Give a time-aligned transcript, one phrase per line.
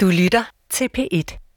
[0.00, 1.47] Du lytter til P1.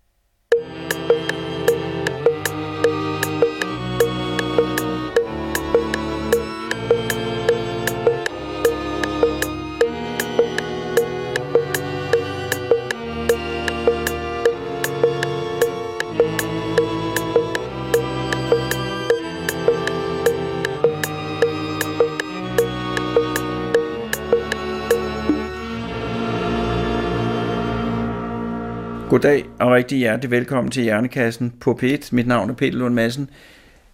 [29.11, 32.09] Goddag og rigtig hjertelig velkommen til Hjernekassen på P1.
[32.11, 33.29] Mit navn er Peter Lund Madsen.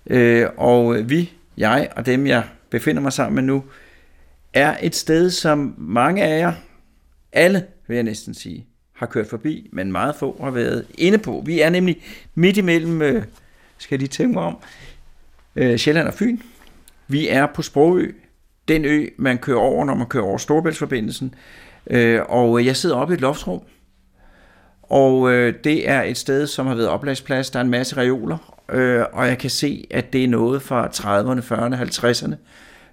[0.08, 3.64] Øh, og vi, jeg og dem, jeg befinder mig sammen med nu,
[4.54, 6.54] er et sted, som mange af jer,
[7.34, 11.44] alle vil jeg næsten sige, har kørt forbi, men meget få har været inde på.
[11.46, 12.04] Vi er nemlig
[12.36, 13.24] midt imellem, øh,
[13.78, 14.58] skal jeg lige tænke mig om,
[15.56, 16.38] øh, Sjælland og Fyn.
[17.08, 18.12] Vi er på Sprogø,
[18.68, 21.36] den ø, man kører over, når man kører over Storebæltsforbindelsen.
[21.90, 23.62] Øh, og jeg sidder oppe i et loftsrum,
[24.90, 27.50] og øh, det er et sted, som har været oplagsplads.
[27.50, 30.88] Der er en masse reoler, øh, og jeg kan se, at det er noget fra
[30.88, 32.36] 30'erne, 40'erne, 50'erne.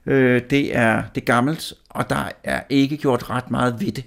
[0.06, 4.04] Øh, det er det er gammelt, og der er ikke gjort ret meget ved det.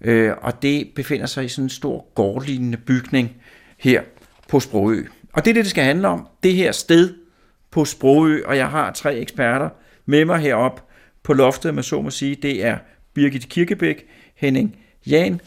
[0.00, 3.36] Øh, og det befinder sig i sådan en stor gårdlignende bygning
[3.78, 4.02] her
[4.48, 5.04] på Sprogø.
[5.32, 6.28] Og det er det, det skal handle om.
[6.42, 7.14] Det her sted
[7.70, 9.68] på Sprogø, og jeg har tre eksperter
[10.06, 10.84] med mig herop
[11.22, 12.34] på loftet, man så må sige.
[12.34, 12.78] Det er
[13.14, 15.40] Birgit Kirkebæk, Henning Jan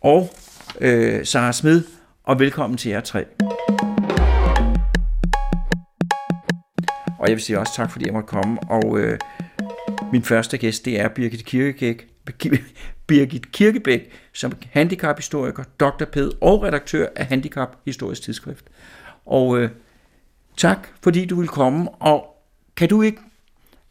[0.00, 0.30] og
[0.80, 1.82] øh, Sara Smed,
[2.24, 3.24] og velkommen til jer tre.
[7.18, 8.58] Og jeg vil sige også tak, fordi jeg måtte komme.
[8.70, 9.18] Og øh,
[10.12, 12.08] min første gæst, det er Birgit Kirkebæk,
[13.06, 15.64] Birgit Kirkebæk, som handicaphistoriker,
[16.12, 18.64] Ped og redaktør af Handicap Historisk Tidsskrift.
[19.26, 19.70] Og øh,
[20.56, 21.90] tak, fordi du vil komme.
[21.90, 22.44] Og
[22.76, 23.20] kan du ikke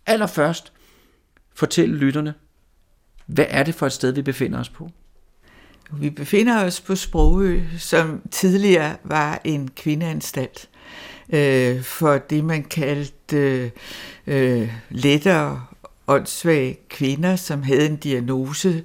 [0.05, 0.73] allerførst
[1.53, 2.33] fortælle lytterne,
[3.25, 4.89] hvad er det for et sted, vi befinder os på?
[5.91, 10.69] Vi befinder os på Sprogø, som tidligere var en kvindeanstalt
[11.29, 13.71] øh, for det, man kaldte
[14.27, 15.61] øh, lettere
[16.07, 18.83] åndssvage kvinder, som havde en diagnose,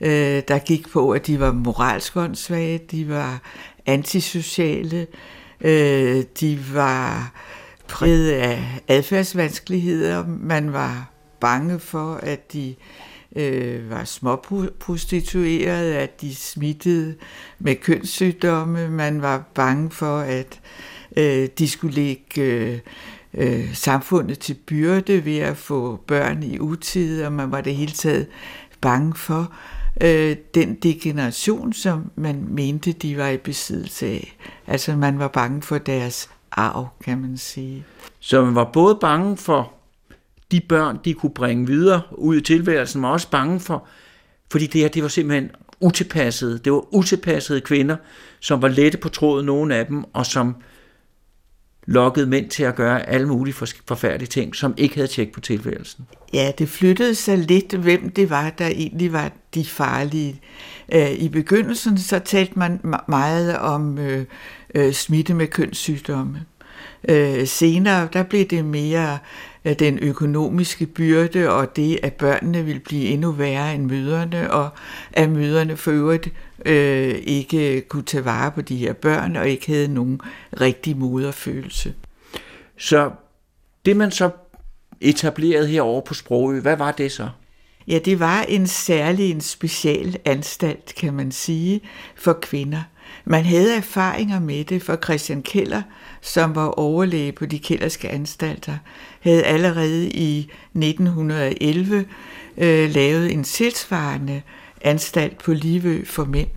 [0.00, 3.42] øh, der gik på, at de var moralsk åndssvage, de var
[3.86, 5.06] antisociale,
[5.60, 7.32] øh, de var
[7.88, 12.74] præget af adfærdsvanskeligheder, man var bange for, at de øh,
[13.38, 17.14] øh, var småprostitueret, at de smittede
[17.58, 18.88] med kønssygdomme.
[18.88, 20.60] Man var bange for, at
[21.16, 22.78] øh, de skulle lægge øh,
[23.34, 27.92] øh, samfundet til byrde ved at få børn i utid, og man var det hele
[27.92, 28.26] taget
[28.80, 29.52] bange for
[30.00, 34.36] øh, den degeneration, som man mente, de var i besiddelse af.
[34.66, 37.84] Altså man var bange for deres arv, kan man sige.
[38.20, 39.72] Så man var både bange for
[40.52, 43.86] de børn, de kunne bringe videre ud i tilværelsen, var også bange for,
[44.50, 45.50] fordi det her, det var simpelthen
[45.80, 46.58] utilpassede.
[46.58, 47.96] Det var utilpassede kvinder,
[48.40, 50.54] som var lette på tråden, nogle af dem, og som
[51.86, 53.54] lokkede mænd til at gøre alle mulige
[53.88, 56.06] forfærdelige ting, som ikke havde tjek på tilværelsen.
[56.32, 60.40] Ja, det flyttede sig lidt, hvem det var, der egentlig var de farlige.
[60.92, 64.24] Øh, I begyndelsen så talte man meget om øh,
[64.74, 66.44] øh, smitte med kønssygdomme.
[67.08, 69.18] Øh, senere der blev det mere
[69.64, 74.68] den økonomiske byrde og det, at børnene vil blive endnu værre end møderne, og
[75.12, 76.28] at møderne for øvrigt
[76.66, 80.20] øh, ikke kunne tage vare på de her børn og ikke havde nogen
[80.60, 81.94] rigtig moderfølelse.
[82.78, 83.10] Så
[83.86, 84.30] det man så
[85.00, 87.28] etablerede herovre på Sprogø, hvad var det så?
[87.88, 91.80] Ja, det var en særlig, en special anstalt, kan man sige,
[92.16, 92.82] for kvinder.
[93.24, 95.82] Man havde erfaringer med det, for Christian Keller,
[96.20, 98.76] som var overlæge på de kælderske anstalter,
[99.20, 102.04] havde allerede i 1911
[102.56, 104.42] øh, lavet en tilsvarende
[104.80, 106.48] anstalt på Livø for mænd.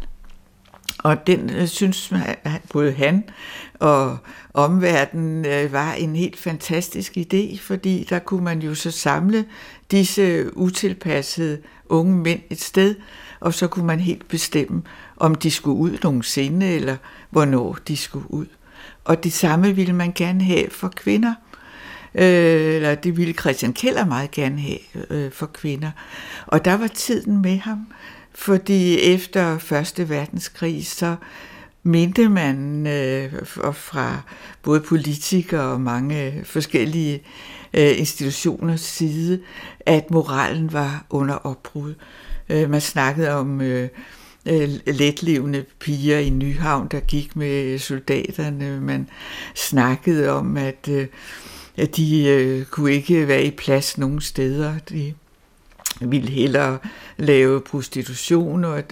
[1.03, 2.35] Og den øh, synes man,
[2.73, 3.23] både han
[3.79, 4.17] og
[4.53, 9.45] omverdenen øh, var en helt fantastisk idé, fordi der kunne man jo så samle
[9.91, 12.95] disse utilpassede unge mænd et sted,
[13.39, 14.81] og så kunne man helt bestemme,
[15.21, 16.97] om de skulle ud nogensinde, eller
[17.29, 18.45] hvornår de skulle ud.
[19.03, 21.33] Og det samme ville man gerne have for kvinder.
[22.15, 24.79] Øh, eller det ville Christian Keller meget gerne have
[25.09, 25.91] øh, for kvinder.
[26.47, 27.87] Og der var tiden med ham,
[28.33, 31.15] fordi efter Første Verdenskrig, så
[31.83, 33.33] mente man øh,
[33.73, 34.21] fra
[34.63, 37.21] både politikere og mange forskellige
[37.73, 39.41] øh, institutioners side,
[39.79, 41.93] at moralen var under opbrud.
[42.49, 43.89] Øh, man snakkede om øh,
[44.45, 48.81] Øh, letlevende piger i Nyhavn, der gik med soldaterne.
[48.81, 49.09] Man
[49.55, 51.07] snakkede om, at, øh,
[51.77, 54.79] at de øh, kunne ikke være i plads nogen steder.
[54.89, 55.13] De
[56.01, 56.77] ville hellere
[57.17, 58.83] lave prostitution, og,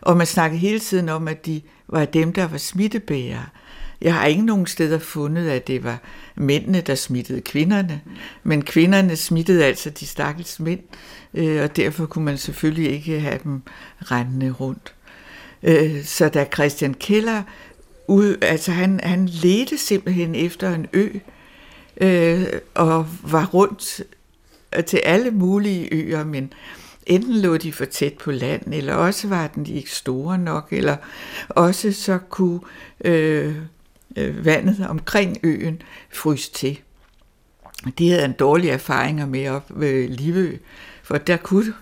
[0.00, 3.46] og man snakkede hele tiden om, at de var dem, der var smittebærere.
[4.02, 5.98] Jeg har ikke nogen steder fundet, at det var
[6.34, 8.00] mændene, der smittede kvinderne,
[8.42, 10.80] men kvinderne smittede altså de stakkels mænd,
[11.34, 13.62] øh, og derfor kunne man selvfølgelig ikke have dem
[13.98, 14.94] rendende rundt.
[15.62, 17.42] Øh, så da Christian Keller,
[18.06, 21.08] ud, altså han, han ledte simpelthen efter en ø,
[22.00, 24.02] øh, og var rundt
[24.86, 26.52] til alle mulige øer, men
[27.06, 30.68] enten lå de for tæt på land, eller også var den de ikke store nok,
[30.70, 30.96] eller
[31.48, 32.60] også så kunne
[33.04, 33.54] øh,
[34.16, 36.80] øh, vandet omkring øen fryse til.
[37.98, 40.56] De havde en dårlig erfaringer med op ved Livø,
[41.02, 41.74] for der kunne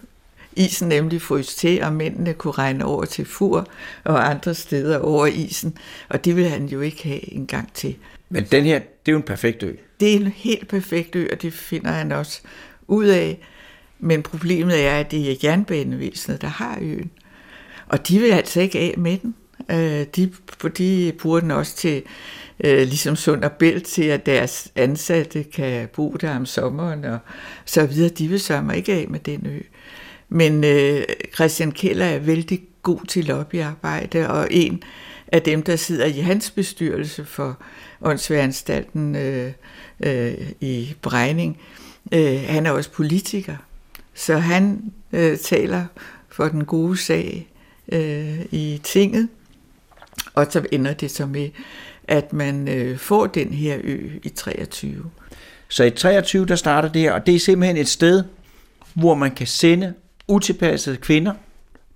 [0.53, 3.69] isen nemlig fryse til, og mændene kunne regne over til Fur
[4.05, 5.79] og andre steder over isen,
[6.09, 7.97] og det ville han jo ikke have en gang til.
[8.29, 9.73] Men den her, det er jo en perfekt ø.
[10.01, 12.41] Det er en helt perfekt ø, og det finder han også
[12.87, 13.39] ud af.
[13.99, 17.11] Men problemet er, at det er jernbanevæsenet, der har øen.
[17.87, 19.35] Og de vil altså ikke af med den.
[19.71, 20.33] Øh, de,
[20.79, 22.03] de bruger den også til,
[22.65, 27.19] øh, ligesom Sund og Bælt, til at deres ansatte kan bo der om sommeren og
[27.65, 28.09] så videre.
[28.09, 29.61] De vil sørge ikke af med den ø.
[30.29, 31.03] Men øh,
[31.35, 34.83] Christian Keller er vældig god til lobbyarbejde, og en
[35.33, 37.59] af dem, der sidder i hans bestyrelse for
[38.03, 39.53] åndsværanstalten øh,
[40.01, 41.59] øh, i Brejning,
[42.13, 43.57] øh, han er også politiker.
[44.15, 45.85] Så han øh, taler
[46.29, 47.49] for den gode sag
[47.93, 49.29] øh, i tinget,
[50.39, 51.49] og så ender det så med,
[52.05, 55.05] at man øh, får den her ø i 23.
[55.69, 58.25] Så i 23, der starter det her, og det er simpelthen et sted,
[58.95, 59.95] hvor man kan sende
[60.29, 61.33] utilpassede kvinder.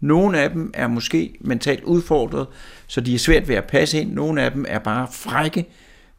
[0.01, 2.47] Nogle af dem er måske mentalt udfordret,
[2.87, 4.13] så de er svært ved at passe ind.
[4.13, 5.69] Nogle af dem er bare frække,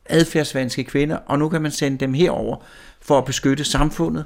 [0.06, 2.58] adfærdsvanske kvinder, og nu kan man sende dem herover
[3.02, 4.26] for at beskytte samfundet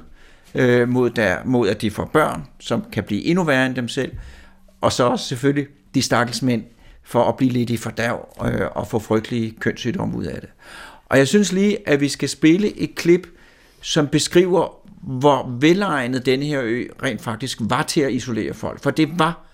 [0.54, 3.88] øh, mod, der, mod, at de får børn, som kan blive endnu værre end dem
[3.88, 4.12] selv,
[4.80, 6.64] og så også selvfølgelig de stakkels mænd,
[7.08, 10.50] for at blive lidt i fordærv øh, og få frygtelige kønssygdomme ud af det.
[11.06, 13.26] Og jeg synes lige, at vi skal spille et klip,
[13.80, 14.68] som beskriver,
[15.02, 18.82] hvor velegnet denne her ø rent faktisk var til at isolere folk.
[18.82, 19.44] For det var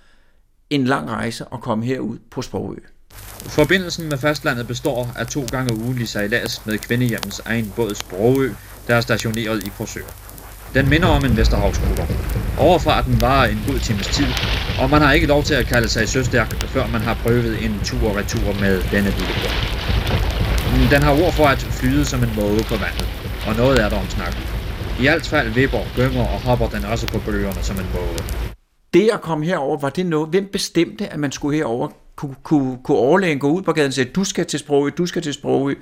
[0.71, 2.77] en lang rejse at komme herud på Sprogø.
[3.49, 8.53] Forbindelsen med fastlandet består af to gange ugentlig sejlads med kvindehjemmens egen båd Sprogø,
[8.89, 10.15] der er stationeret i Korsør.
[10.75, 12.07] Den minder om en Vesterhavsruter.
[12.59, 14.27] Overfarten var en god times tid,
[14.81, 17.81] og man har ikke lov til at kalde sig søstærk, før man har prøvet en
[17.85, 19.55] tur og retur med denne lille båd.
[20.73, 23.09] Mm, den har ord for at flyde som en måge på vandet,
[23.47, 24.43] og noget er der om snakken.
[25.01, 28.19] I alt fald vipper, gømmer og hopper den også på bølgerne som en måge.
[28.95, 30.29] Det at komme herover, var det noget?
[30.29, 31.89] Hvem bestemte, at man skulle herover?
[32.17, 35.07] Kunne, kunne, kunne overlægen gå ud på gaden og sige, du skal til Sprogø, du
[35.07, 35.75] skal til Sprogø?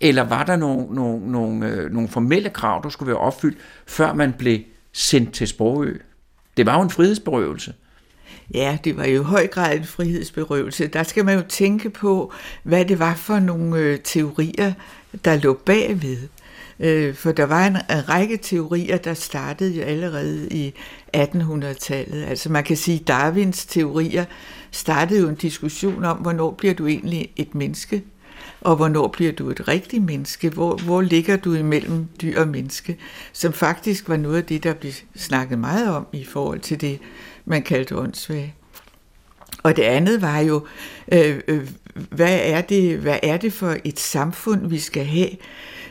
[0.00, 4.12] Eller var der nogle, nogle, nogle, øh, nogle formelle krav, der skulle være opfyldt, før
[4.14, 4.58] man blev
[4.92, 5.98] sendt til Sprogø?
[6.56, 7.74] Det var jo en frihedsberøvelse.
[8.54, 10.86] Ja, det var jo i høj grad en frihedsberøvelse.
[10.86, 12.32] Der skal man jo tænke på,
[12.62, 14.72] hvad det var for nogle øh, teorier,
[15.24, 16.28] der lå bagved.
[16.80, 20.74] Øh, for der var en, en række teorier, der startede jo allerede i
[21.16, 22.24] 1800-tallet.
[22.24, 24.24] Altså man kan sige, Darwins teorier
[24.70, 28.02] startede jo en diskussion om, hvornår bliver du egentlig et menneske,
[28.64, 30.48] og hvornår bliver du et rigtigt menneske?
[30.48, 32.98] Hvor, hvor ligger du imellem dyr og menneske?
[33.32, 36.98] Som faktisk var noget af det, der blev snakket meget om i forhold til det,
[37.44, 38.54] man kaldte åndssvage.
[39.62, 40.66] Og det andet var jo,
[41.12, 45.28] øh, øh, hvad, er det, hvad er det for et samfund, vi skal have,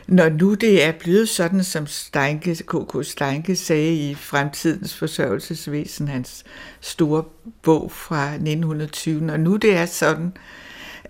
[0.06, 3.06] når nu det er blevet sådan, som Steinke, K.K.
[3.06, 6.44] Steinke sagde i Fremtidens Forsørgelsesvæsen, hans
[6.80, 7.24] store
[7.62, 10.32] bog fra 1920, når nu det er sådan,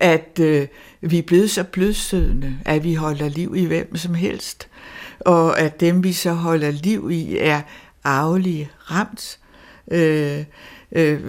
[0.02, 0.66] at øh,
[1.00, 4.68] vi er blevet så blødsødende, at vi holder liv i hvem som helst,
[5.21, 7.61] og at dem, vi så holder liv i, er
[8.04, 9.38] arvelige ramt.
[9.90, 10.44] Øh,
[10.92, 11.21] øh,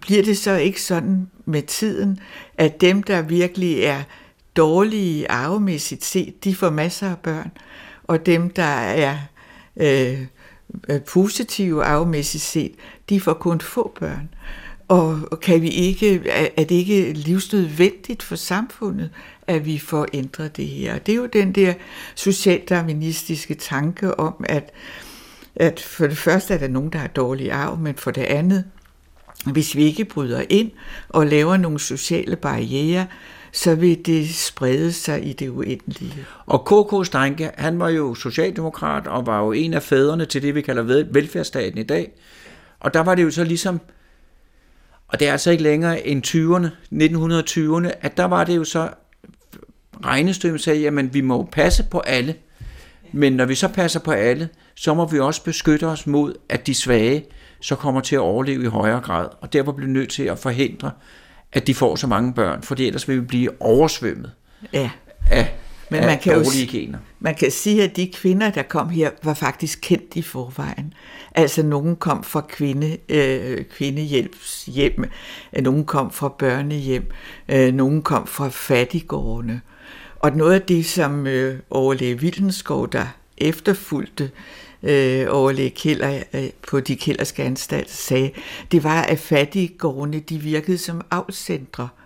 [0.00, 2.18] bliver det så ikke sådan med tiden,
[2.58, 4.02] at dem, der virkelig er
[4.56, 7.50] dårlige arvemæssigt set, de får masser af børn,
[8.04, 9.16] og dem, der er
[9.76, 10.18] øh,
[11.06, 12.74] positive arvemæssigt set,
[13.08, 14.28] de får kun få børn.
[14.94, 19.10] Og kan vi ikke, er det ikke livsnødvendigt for samfundet,
[19.46, 20.98] at vi får ændret det her?
[20.98, 21.74] Det er jo den der
[22.14, 24.72] socialdarwinistiske tanke om, at,
[25.56, 28.64] at for det første er der nogen, der har dårlig arv, men for det andet,
[29.52, 30.70] hvis vi ikke bryder ind
[31.08, 33.06] og laver nogle sociale barriere,
[33.52, 36.26] så vil det sprede sig i det uendelige.
[36.46, 37.06] Og K.K.
[37.06, 41.04] Steinke, han var jo socialdemokrat og var jo en af fædrene til det, vi kalder
[41.12, 42.12] velfærdsstaten i dag.
[42.80, 43.80] Og der var det jo så ligesom,
[45.14, 48.88] og det er altså ikke længere end 20'erne, 1920'erne, at der var det jo så
[50.04, 52.34] regnestykket sagde, jamen vi må passe på alle.
[53.12, 56.66] Men når vi så passer på alle, så må vi også beskytte os mod, at
[56.66, 57.24] de svage,
[57.60, 60.90] så kommer til at overleve i højere grad, og derfor bliver nødt til at forhindre,
[61.52, 64.32] at de får så mange børn, for ellers vil vi blive oversvømmet
[64.72, 64.90] Ja.
[65.30, 65.54] af,
[66.00, 66.98] Men man kan jo gener.
[67.20, 70.94] Man kan sige, at de kvinder, der kom her, var faktisk kendt i forvejen.
[71.34, 75.04] Altså, nogen kom fra kvinde, øh, kvindehjælpshjem,
[75.52, 77.10] øh, nogen kom fra børnehjem,
[77.48, 79.60] øh, nogen kom fra fattigårdene.
[80.20, 83.06] Og noget af det, som øh, overlæge Vildenskov, der
[83.38, 84.30] efterfulgte
[84.82, 88.30] øh, overlæge Killer øh, på de kælderske anstalter, sagde,
[88.72, 92.03] det var, at fattigårdene de virkede som afcentre øh,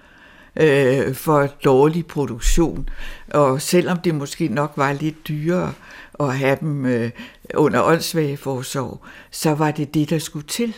[0.59, 2.88] øh, for dårlig produktion.
[3.35, 5.73] Og selvom det måske nok var lidt dyrere
[6.21, 7.11] at have dem øh,
[7.55, 9.00] under åndssvageforsorg,
[9.31, 10.75] så var det det, der skulle til.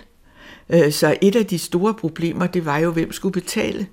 [0.71, 3.87] Øh, så et af de store problemer, det var jo, hvem skulle betale.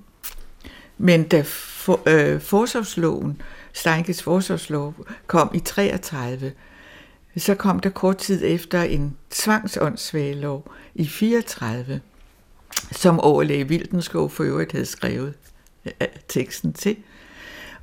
[0.97, 3.41] Men da for, øh, forsorgsloven,
[3.73, 4.95] Steinkes forsorgslov,
[5.27, 6.51] kom i 33,
[7.37, 12.01] så kom der kort tid efter en tvangsåndssvagelov i 34,
[12.91, 15.33] som overlæge Vildenskov for øvrigt havde skrevet
[16.27, 16.95] teksten til.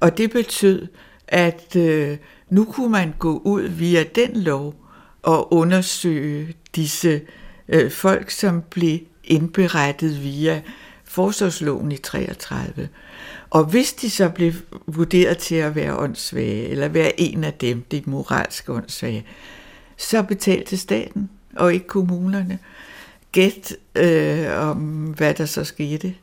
[0.01, 0.87] Og det betød,
[1.29, 2.17] at øh,
[2.51, 4.75] nu kunne man gå ud via den lov
[5.23, 7.21] og undersøge disse
[7.69, 10.63] øh, folk, som blev indberettet via
[11.05, 12.89] forsvarsloven i 33.
[13.51, 14.53] Og hvis de så blev
[14.87, 19.27] vurderet til at være åndssvage, eller være en af dem, de moralske åndssvage,
[19.97, 22.59] så betalte staten, og ikke kommunerne.
[23.33, 24.77] Gæt øh, om,
[25.17, 26.15] hvad der så skete.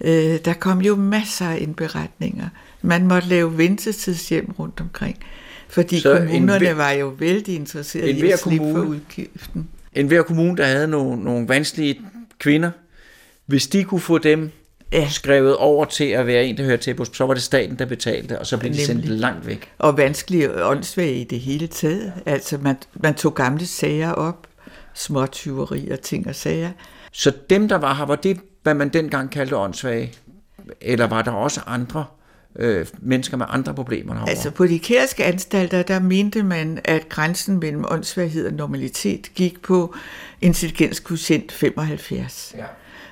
[0.00, 2.48] Øh, der kom jo masser af indberetninger.
[2.82, 5.16] Man måtte lave ventetidshjem rundt omkring,
[5.68, 8.88] fordi Så en kommunerne hver- var jo vældig interesserede i en at slippe for kommune-
[8.90, 9.68] udgiften.
[9.94, 12.00] En hver kommune, der havde nogle, nogle vanskelige
[12.38, 12.70] kvinder,
[13.46, 14.50] hvis de kunne få dem
[14.92, 15.08] Ja.
[15.10, 17.84] skrevet over til at være en, der hører til på, så var det staten, der
[17.86, 19.20] betalte, og så blev de sendt Nemlig.
[19.20, 19.70] langt væk.
[19.78, 22.12] Og vanskelige åndssvage i det hele taget.
[22.26, 24.46] Altså man, man tog gamle sager op,
[24.94, 26.70] småtyveri og ting og sager.
[27.12, 30.14] Så dem, der var her, var det, hvad man dengang kaldte åndssvage?
[30.80, 32.04] Eller var der også andre
[32.56, 34.30] øh, mennesker med andre problemer derovre?
[34.30, 39.62] Altså på de kærske anstalter, der mente man, at grænsen mellem åndssvaghed og normalitet gik
[39.62, 39.94] på
[40.40, 42.54] intelligenskvotient 75.
[42.58, 42.64] ja.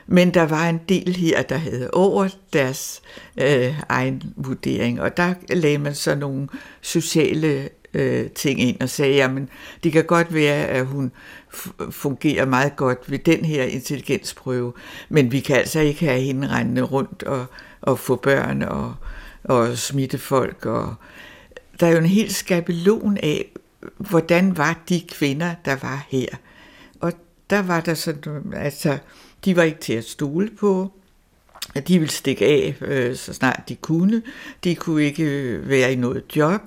[0.06, 3.02] Men der var en del her, der havde over deres
[3.36, 6.48] øh, egen vurdering, og der lagde man så nogle
[6.80, 9.48] sociale øh, ting ind og sagde, jamen
[9.84, 11.12] det kan godt være, at hun
[11.90, 14.72] fungerer meget godt ved den her intelligensprøve,
[15.08, 17.46] men vi kan altså ikke have hende rendende rundt og,
[17.80, 18.94] og få børn og,
[19.44, 20.66] og smitte folk.
[20.66, 20.94] Og
[21.80, 23.52] der er jo en helt skabelon af,
[23.96, 26.28] hvordan var de kvinder, der var her.
[27.00, 27.12] Og
[27.50, 28.98] der var der sådan, altså,
[29.44, 30.92] de var ikke til at stole på,
[31.74, 34.22] at de ville stikke af, øh, så snart de kunne.
[34.64, 36.60] De kunne ikke øh, være i noget job.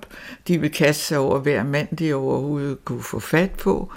[0.47, 3.91] De ville kaste sig over hver mand, de overhovedet kunne få fat på.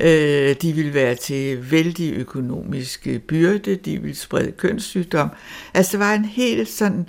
[0.00, 3.76] Øh, de ville være til vældig økonomisk øh, byrde.
[3.76, 5.28] De ville sprede kønssygdom.
[5.74, 7.08] Altså, der var en helt sådan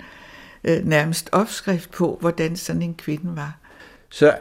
[0.64, 3.58] øh, nærmest opskrift på, hvordan sådan en kvinde var.
[4.10, 4.38] Så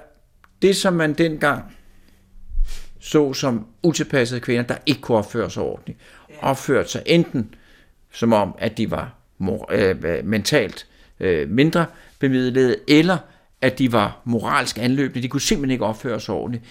[0.62, 1.64] det, som man dengang
[3.00, 6.00] så som utilpassede kvinder, der ikke kunne opføre sig ordentligt,
[6.42, 7.56] opførte sig enten
[8.16, 10.88] som om, at de var mor- øh, mentalt
[11.20, 11.86] øh, mindre
[12.20, 13.18] bemidlede, eller
[13.62, 15.22] at de var moralsk anløbende.
[15.24, 16.64] De kunne simpelthen ikke opføre sig ordentligt.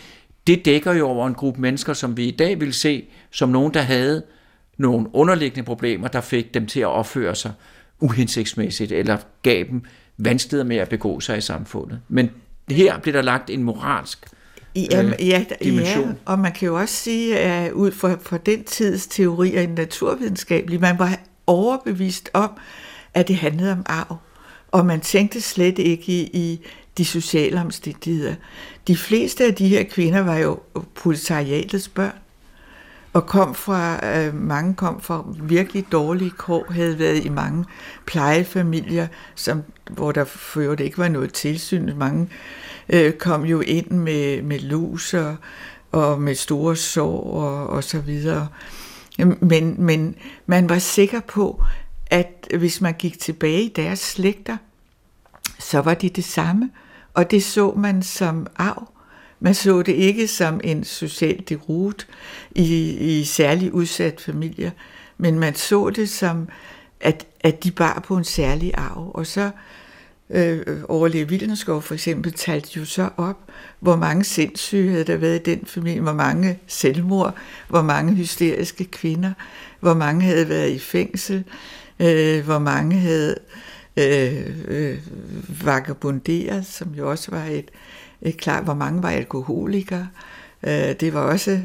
[0.46, 3.74] Det dækker jo over en gruppe mennesker, som vi i dag vil se som nogen,
[3.74, 4.22] der havde
[4.78, 7.52] nogle underliggende problemer, der fik dem til at opføre sig
[8.00, 9.82] uhensigtsmæssigt, eller gav dem
[10.18, 12.00] vanskeligheder med at begå sig i samfundet.
[12.08, 12.30] Men
[12.70, 14.26] her bliver der lagt en moralsk
[14.76, 16.18] Jamen, øh, ja, ja, dimension.
[16.24, 20.80] og man kan jo også sige, at ud fra, fra den tids teorier i naturvidenskabelig,
[20.80, 22.50] man var overbevist om,
[23.14, 24.16] at det handlede om arv.
[24.72, 26.60] Og man tænkte slet ikke i, i
[26.98, 28.34] de sociale omstændigheder.
[28.86, 30.60] De fleste af de her kvinder var jo
[30.94, 32.18] proletariatets børn,
[33.12, 37.64] og kom fra, øh, mange kom fra virkelig dårlige kår, havde været i mange
[38.06, 41.96] plejefamilier, som, hvor der før det ikke var noget tilsyn.
[41.96, 42.28] Mange
[42.88, 45.36] øh, kom jo ind med, med lus og,
[45.92, 48.48] og med store sår og, og så videre.
[49.18, 50.14] Men, men
[50.46, 51.62] man var sikker på,
[52.06, 54.56] at hvis man gik tilbage i deres slægter,
[55.58, 56.70] så var de det samme,
[57.14, 58.88] og det så man som arv.
[59.40, 62.06] Man så det ikke som en social derut
[62.50, 62.90] i,
[63.20, 64.70] i særlig udsat familier,
[65.18, 66.48] men man så det som,
[67.00, 69.10] at, at de bar på en særlig arv.
[69.14, 69.50] Og så
[70.30, 73.38] øh, overlæge Vildenskov for eksempel talte jo så op,
[73.80, 77.34] hvor mange sindssyge havde der været i den familie, hvor mange selvmord,
[77.68, 79.32] hvor mange hysteriske kvinder,
[79.80, 81.44] hvor mange havde været i fængsel,
[82.00, 83.36] øh, hvor mange havde
[83.96, 84.98] øh, øh,
[85.64, 87.70] vagabunderet, som jo også var et,
[88.22, 90.08] et klart, hvor mange var alkoholikere.
[90.62, 91.60] Øh, det var også,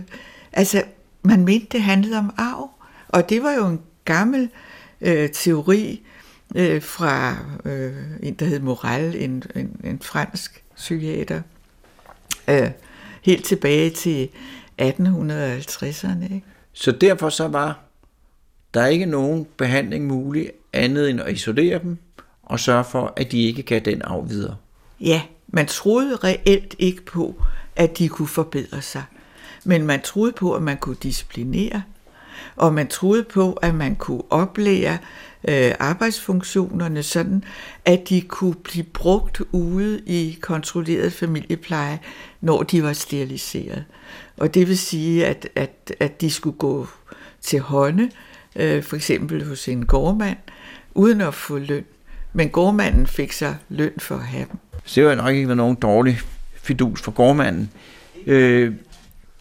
[0.53, 0.83] altså
[1.23, 2.69] man mente, det handlede om arv.
[3.07, 4.49] Og det var jo en gammel
[5.01, 6.01] øh, teori
[6.55, 11.41] øh, fra øh, en, der hed Morel, en, en, en fransk psykiater,
[12.47, 12.69] øh,
[13.21, 14.29] helt tilbage til
[14.81, 16.23] 1850'erne.
[16.23, 16.43] Ikke?
[16.73, 17.79] Så derfor så var
[18.73, 21.97] der ikke nogen behandling mulig andet end at isolere dem
[22.43, 24.55] og sørge for, at de ikke gav den arv videre.
[24.99, 27.43] Ja, man troede reelt ikke på,
[27.75, 29.03] at de kunne forbedre sig.
[29.63, 31.81] Men man troede på, at man kunne disciplinere,
[32.55, 34.97] og man troede på, at man kunne oplære
[35.47, 37.43] øh, arbejdsfunktionerne sådan,
[37.85, 41.99] at de kunne blive brugt ude i kontrolleret familiepleje,
[42.41, 43.85] når de var steriliseret.
[44.37, 46.87] Og det vil sige, at, at, at de skulle gå
[47.41, 48.09] til hånde,
[48.55, 50.37] øh, for eksempel hos en gårdmand,
[50.95, 51.85] uden at få løn.
[52.33, 54.59] Men gårdmanden fik så løn for at have dem.
[54.85, 56.19] Så det var nok ikke nogen dårlig
[56.61, 57.71] fidus for gårdmanden.
[58.25, 58.73] Øh,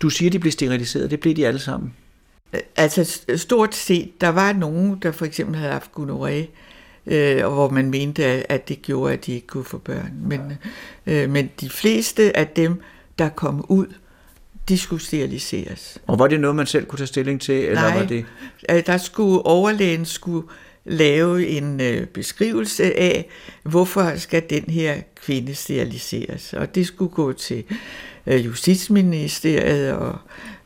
[0.02, 1.10] du siger, de blev steriliseret.
[1.10, 1.94] Det blev de alle sammen.
[2.76, 6.46] Altså stort set, der var nogen, der for eksempel havde haft gonoré,
[7.06, 10.12] øh, og hvor man mente, at det gjorde, at de ikke kunne få børn.
[10.22, 10.40] Men,
[11.06, 12.82] øh, men de fleste af dem,
[13.18, 13.86] der kom ud,
[14.68, 15.98] de skulle steriliseres.
[16.06, 17.54] Og var det noget, man selv kunne tage stilling til?
[17.54, 18.24] Eller Nej, var det...
[18.70, 20.48] Øh, der skulle overlægen skulle
[20.84, 23.28] lave en øh, beskrivelse af,
[23.62, 26.52] hvorfor skal den her kvinde steriliseres.
[26.52, 27.64] Og det skulle gå til
[28.26, 30.18] øh, Justitsministeriet og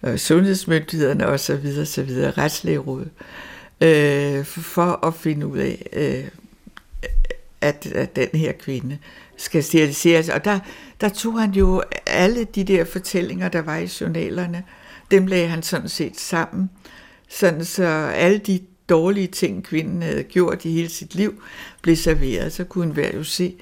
[0.05, 2.11] øh, sundhedsmyndighederne osv., osv.
[2.39, 3.11] retslægerådet,
[3.81, 6.25] øh, for at finde ud af, øh,
[7.61, 8.99] at, at den her kvinde
[9.37, 10.29] skal steriliseres.
[10.29, 10.59] Og der,
[11.01, 14.65] der tog han jo alle de der fortællinger, der var i journalerne,
[15.11, 16.71] dem lagde han sådan set sammen,
[17.29, 21.43] sådan så alle de dårlige ting, kvinden havde gjort i hele sit liv,
[21.83, 22.53] blev serveret.
[22.53, 23.55] Så kunne enhver jo se,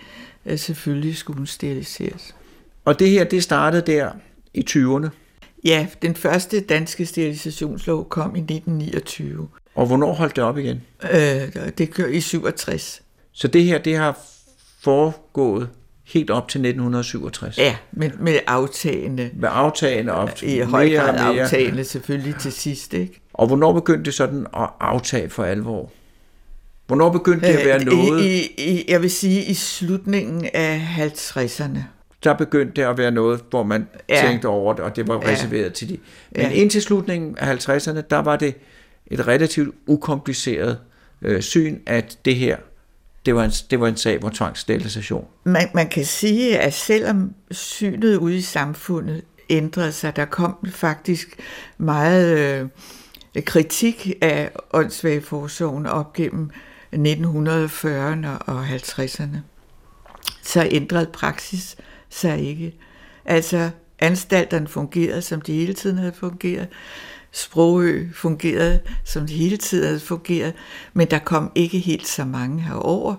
[0.44, 2.35] at selvfølgelig skulle hun steriliseres.
[2.85, 4.11] Og det her, det startede der
[4.54, 5.09] i 20'erne?
[5.64, 9.48] Ja, den første danske sterilisationslov kom i 1929.
[9.74, 10.82] Og hvornår holdt det op igen?
[11.12, 13.02] Øh, det kører i 67.
[13.32, 14.18] Så det her, det har
[14.82, 15.68] foregået
[16.06, 17.58] helt op til 1967?
[17.58, 19.30] Ja, med, med aftagende.
[19.34, 23.20] Med aftagende op til I høj grad aftagende selvfølgelig til sidst, ikke?
[23.34, 25.90] Og hvornår begyndte det sådan at aftage for alvor?
[26.86, 28.25] Hvornår begyndte det at være noget?
[28.25, 31.78] I, i, jeg vil sige i slutningen af 50'erne.
[32.25, 34.23] Der begyndte det at være noget, hvor man ja.
[34.26, 35.69] tænkte over det, og det var reserveret ja.
[35.69, 35.99] til de.
[36.30, 36.50] Men ja.
[36.50, 38.54] indtil slutningen af 50'erne, der var det
[39.06, 40.78] et relativt ukompliceret
[41.23, 42.56] øh, syn, at det her,
[43.26, 45.26] det var en, det var en sag hvor tvangssterilisation.
[45.45, 51.37] Man, man kan sige, at selvom synet ude i samfundet ændrede sig, der kom faktisk
[51.78, 56.50] meget øh, kritik af åndssvageforsorgen op gennem
[56.95, 59.37] 1940'erne og 50'erne,
[60.43, 61.76] så ændrede praksis
[62.10, 62.75] sig ikke.
[63.25, 66.68] Altså, anstalterne fungerede, som de hele tiden havde fungeret.
[67.32, 70.52] Sprogø fungerede, som de hele tiden havde fungeret,
[70.92, 73.14] men der kom ikke helt så mange herover,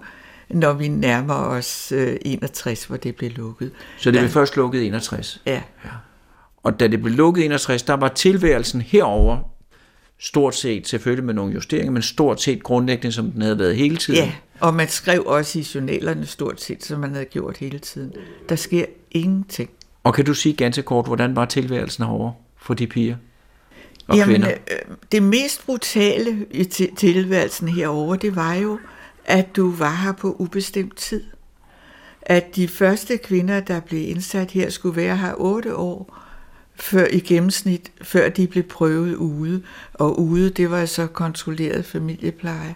[0.49, 3.71] når vi nærmer os 61, hvor det blev lukket.
[3.97, 5.41] Så det blev først lukket 61?
[5.45, 5.51] Ja.
[5.54, 5.89] ja.
[6.63, 9.51] Og da det blev lukket 61, der var tilværelsen herover
[10.21, 13.97] stort set, selvfølgelig med nogle justeringer, men stort set grundlæggende, som den havde været hele
[13.97, 14.19] tiden.
[14.19, 18.13] Ja, og man skrev også i journalerne stort set, som man havde gjort hele tiden.
[18.49, 19.69] Der sker ingenting.
[20.03, 23.15] Og kan du sige ganske kort, hvordan var tilværelsen herovre for de piger
[24.07, 24.51] og Jamen, kvinder?
[24.71, 26.63] Øh, det mest brutale i
[26.97, 28.79] tilværelsen herover, det var jo,
[29.25, 31.23] at du var her på ubestemt tid.
[32.21, 36.17] At de første kvinder, der blev indsat her, skulle være her otte år,
[36.82, 39.63] før i gennemsnit, før de blev prøvet ude.
[39.94, 42.76] Og ude, det var altså kontrolleret familiepleje.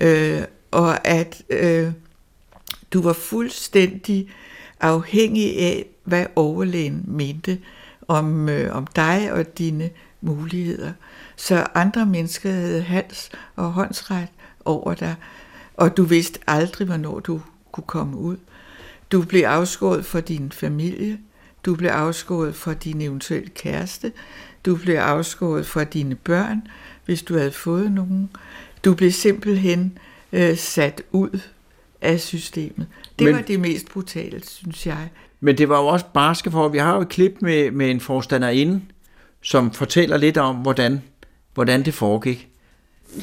[0.00, 1.92] Øh, og at øh,
[2.92, 4.28] du var fuldstændig
[4.80, 7.58] afhængig af, hvad overlægen mente
[8.08, 10.92] om, øh, om dig og dine muligheder.
[11.36, 14.28] Så andre mennesker havde hals og håndsret
[14.64, 15.14] over dig,
[15.76, 17.40] og du vidste aldrig, hvornår du
[17.72, 18.36] kunne komme ud.
[19.12, 21.18] Du blev afskåret fra din familie,
[21.64, 24.12] du blev afskåret fra din eventuelle kæreste.
[24.66, 26.62] Du blev afskåret fra dine børn,
[27.04, 28.30] hvis du havde fået nogen.
[28.84, 29.98] Du blev simpelthen
[30.32, 31.40] øh, sat ud
[32.00, 32.86] af systemet.
[33.18, 35.08] Det men, var det mest brutale, synes jeg.
[35.40, 38.00] Men det var jo også barske for, vi har jo et klip med, med en
[38.00, 38.80] forstanderinde,
[39.42, 41.02] som fortæller lidt om, hvordan,
[41.54, 42.48] hvordan det foregik.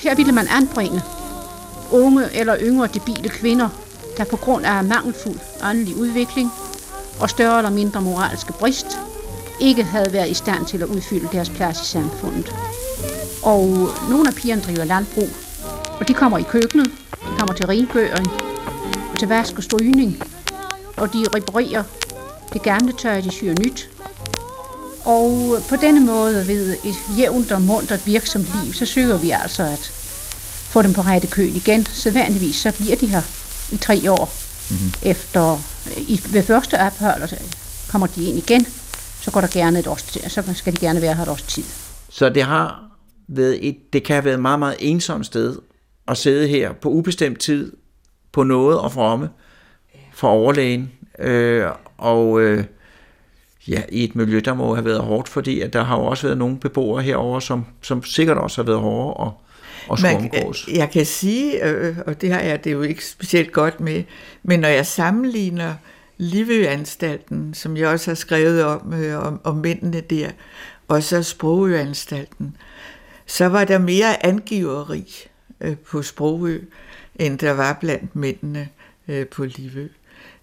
[0.01, 1.01] Her ville man anbringe
[1.91, 3.69] unge eller yngre debile kvinder,
[4.17, 6.49] der på grund af mangelfuld åndelig udvikling
[7.19, 8.87] og større eller mindre moralske brist,
[9.59, 12.55] ikke havde været i stand til at udfylde deres plads i samfundet.
[13.43, 15.29] Og nogle af pigerne driver landbrug,
[15.99, 18.27] og de kommer i køkkenet, de kommer til rengøring,
[19.11, 20.23] og til vask og strygning,
[20.97, 21.83] og de reparerer
[22.53, 23.89] det gamle tøj, de syr nyt.
[25.05, 29.63] Og på denne måde, ved et jævnt og muntert virksomt liv, så søger vi altså
[29.63, 29.91] at
[30.69, 31.85] få dem på rette køl igen.
[31.85, 33.21] Så vanligvis så bliver de her
[33.71, 34.33] i tre år.
[34.69, 34.93] Mm-hmm.
[35.01, 35.61] Efter,
[35.97, 37.37] i, ved første ophold, så
[37.91, 38.65] kommer de ind igen,
[39.21, 41.41] så går der gerne et års tid, så skal de gerne være her et års
[41.41, 41.63] tid.
[42.09, 42.89] Så det har
[43.27, 45.55] været et, det kan have været et meget, meget ensomt sted
[46.07, 47.73] at sidde her på ubestemt tid
[48.31, 49.29] på noget og fromme
[50.13, 50.91] for overlægen.
[51.19, 51.65] Øh,
[51.97, 52.63] og øh,
[53.67, 56.27] ja, i et miljø, der må have været hårdt, fordi at der har jo også
[56.27, 59.41] været nogle beboere herover, som, som sikkert også har været hårde og,
[59.89, 60.31] og Man,
[60.71, 64.03] jeg kan sige, øh, og det har jeg det jo ikke specielt godt med,
[64.43, 65.73] men når jeg sammenligner
[66.17, 70.29] Livøanstalten, som jeg også har skrevet om, øh, om, om mændene der,
[70.87, 72.57] og så Sprogøanstalten,
[73.25, 75.27] så var der mere angiveri
[75.61, 76.59] øh, på Sprogø,
[77.15, 78.69] end der var blandt mændene
[79.07, 79.87] øh, på Livø.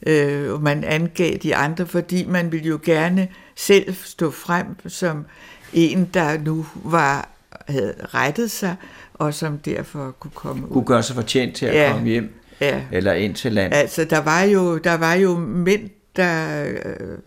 [0.07, 5.27] Øh, og man angav de andre, fordi man ville jo gerne selv stå frem som
[5.73, 7.29] en, der nu var
[7.69, 8.77] havde rettet sig,
[9.19, 12.83] og som derfor kunne komme Kunne gøre sig fortjent til at ja, komme hjem, ja.
[12.93, 13.75] eller ind til land.
[13.75, 17.19] Altså, der var jo, der var jo mænd, der øh,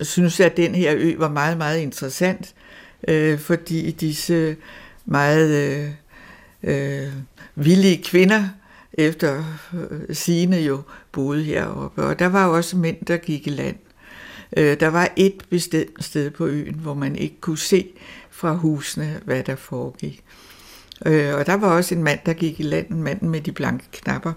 [0.00, 2.54] synes, at den her ø var meget, meget interessant,
[3.08, 4.56] øh, fordi disse
[5.04, 5.90] meget øh,
[6.62, 7.12] øh,
[7.54, 8.48] villige kvinder
[8.92, 10.80] efter øh, sine jo
[11.12, 12.02] boede heroppe.
[12.02, 13.76] Og der var også mænd, der gik i land.
[14.56, 17.86] Øh, der var et bestemt sted på øen, hvor man ikke kunne se
[18.40, 20.24] fra husene, hvad der foregik.
[21.06, 23.84] Øh, og der var også en mand, der gik i land, manden med de blanke
[23.92, 24.32] knapper,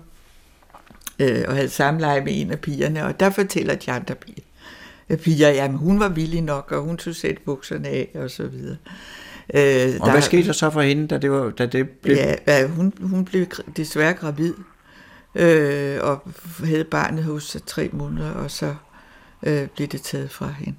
[1.19, 5.49] øh, og havde samleje med en af pigerne, og der fortæller de andre piger, piger,
[5.49, 8.77] jamen hun var villig nok, og hun tog sætte bukserne af, og så videre.
[9.53, 12.17] Øh, og der, hvad skete der så for hende, da det, var, da det blev...
[12.47, 13.45] Ja, hun, hun blev
[13.77, 14.53] desværre gravid,
[15.35, 16.27] øh, og
[16.63, 18.75] havde barnet hos sig tre måneder, og så
[19.43, 20.77] øh, blev det taget fra hende.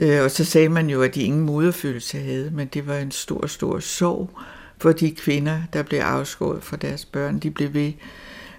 [0.00, 3.10] Øh, og så sagde man jo, at de ingen moderfølelse havde, men det var en
[3.10, 4.30] stor, stor sorg
[4.78, 7.38] for de kvinder, der blev afskåret fra deres børn.
[7.38, 7.92] De blev ved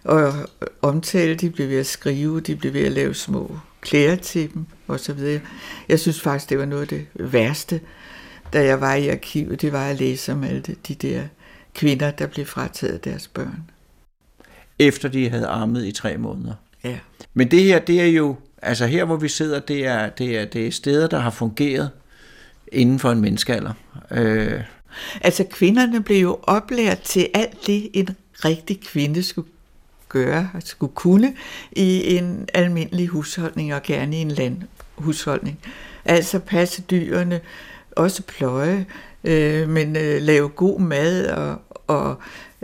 [0.05, 0.33] at
[0.81, 4.65] omtale, de blev ved at skrive, de blev ved at lave små klæder til dem
[4.87, 5.39] osv.
[5.89, 7.81] Jeg synes faktisk, det var noget af det værste,
[8.53, 11.23] da jeg var i arkivet, det var at læse om alle de der
[11.73, 13.63] kvinder, der blev frataget deres børn.
[14.79, 16.53] Efter de havde armet i tre måneder.
[16.83, 16.99] Ja.
[17.33, 20.45] Men det her, det er jo, altså her hvor vi sidder, det er, det er,
[20.45, 21.89] det er steder, der har fungeret
[22.71, 23.73] inden for en menneskealder.
[24.11, 24.61] Øh.
[25.21, 28.09] Altså kvinderne blev jo oplært til alt det, en
[28.45, 29.47] rigtig kvinde skulle
[30.09, 31.33] gøre, skulle kunne
[31.71, 35.59] i en almindelig husholdning, og gerne i en landhusholdning.
[36.05, 37.39] Altså passe dyrene,
[37.91, 38.85] også pløje,
[39.23, 42.15] øh, men øh, lave god mad og, og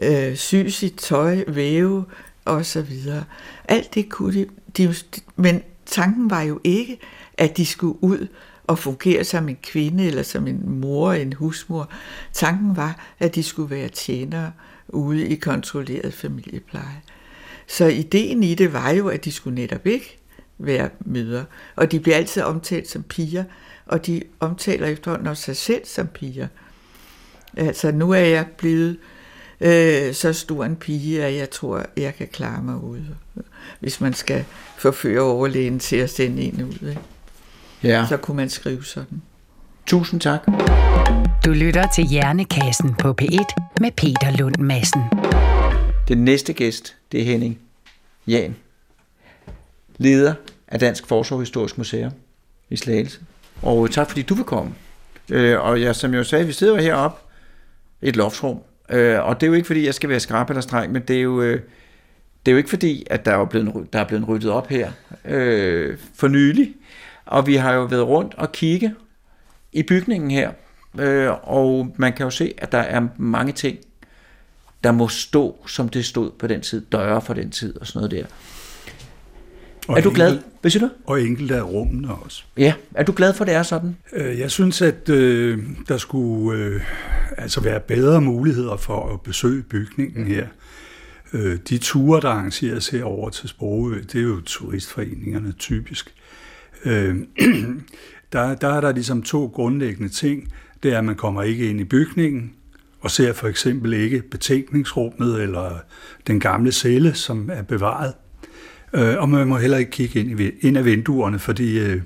[0.02, 2.06] øh, sy sit tøj, væve
[2.46, 3.24] og så videre.
[3.68, 4.96] Alt det kunne de, de,
[5.36, 7.00] men tanken var jo ikke,
[7.38, 8.28] at de skulle ud
[8.68, 11.92] og fungere som en kvinde eller som en mor, en husmor.
[12.34, 14.52] Tanken var, at de skulle være tjenere
[14.88, 17.02] ude i kontrolleret familiepleje.
[17.68, 20.20] Så ideen i det var jo, at de skulle netop ikke
[20.58, 21.44] være møder,
[21.76, 23.44] og de blev altid omtalt som piger,
[23.86, 26.48] og de omtaler efterhånden også sig selv som piger.
[27.58, 28.98] Altså, nu er jeg blevet
[29.62, 33.16] øh, så stor en pige, at jeg tror, jeg kan klare mig ude,
[33.80, 34.46] hvis man skal
[34.78, 36.88] forføre overlægen til at sende en ud.
[36.90, 37.02] Ikke?
[37.84, 38.06] Ja.
[38.10, 39.22] Så kunne man skrive sådan.
[39.86, 40.46] Tusind tak.
[41.46, 45.02] Du lytter til Hjernekassen på P1 med Peter Lund Madsen.
[46.08, 47.60] Den næste gæst, det er Henning
[48.28, 48.56] Jan,
[49.98, 50.34] leder
[50.68, 52.12] af Dansk Forsvarshistorisk Museum
[52.70, 53.20] i Slagelse.
[53.62, 54.74] Og tak fordi du vil komme.
[55.32, 57.22] Øh, og jeg, som jeg sagde, vi sidder heroppe
[58.02, 58.60] i et loftsrum.
[58.90, 61.18] Øh, og det er jo ikke fordi, jeg skal være skrab eller streng, men det
[61.18, 61.62] er jo, øh,
[62.48, 64.92] det er jo ikke fordi, at der er blevet, der er blevet ryddet op her
[65.26, 66.76] øh, for nylig.
[67.26, 68.94] Og vi har jo været rundt og kigge
[69.74, 70.52] i bygningen her.
[71.00, 73.78] Øh, og man kan jo se, at der er mange ting,
[74.84, 76.86] der må stå, som det stod på den tid.
[76.92, 78.26] Døre for den tid og sådan noget der.
[79.88, 80.40] Og er du glad?
[80.62, 80.94] Hvad siger du?
[81.06, 82.44] Og enkelte af rummene også.
[82.58, 83.98] Ja, er du glad for, at det er sådan?
[84.14, 86.82] Øh, jeg synes, at øh, der skulle øh,
[87.38, 90.48] altså være bedre muligheder for at besøge bygningen her.
[91.34, 96.14] Øh, de ture, der arrangeres herover til Sprogø, det er jo turistforeningerne typisk.
[96.86, 97.16] Øh,
[98.34, 100.54] der, der er der ligesom to grundlæggende ting.
[100.84, 102.54] Det er, at man kommer ikke ind i bygningen,
[103.02, 105.80] og ser for eksempel ikke betænkningsrummet eller
[106.28, 108.14] den gamle celle, som er bevaret.
[108.94, 112.02] Øh, og man må heller ikke kigge ind, i, ind af vinduerne, fordi øh,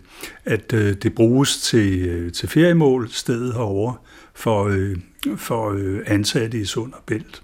[0.46, 3.96] at øh, det bruges til, øh, til feriemål stedet herovre
[4.34, 4.98] for, øh,
[5.38, 7.44] for øh, ansatte i Sund og Bælt.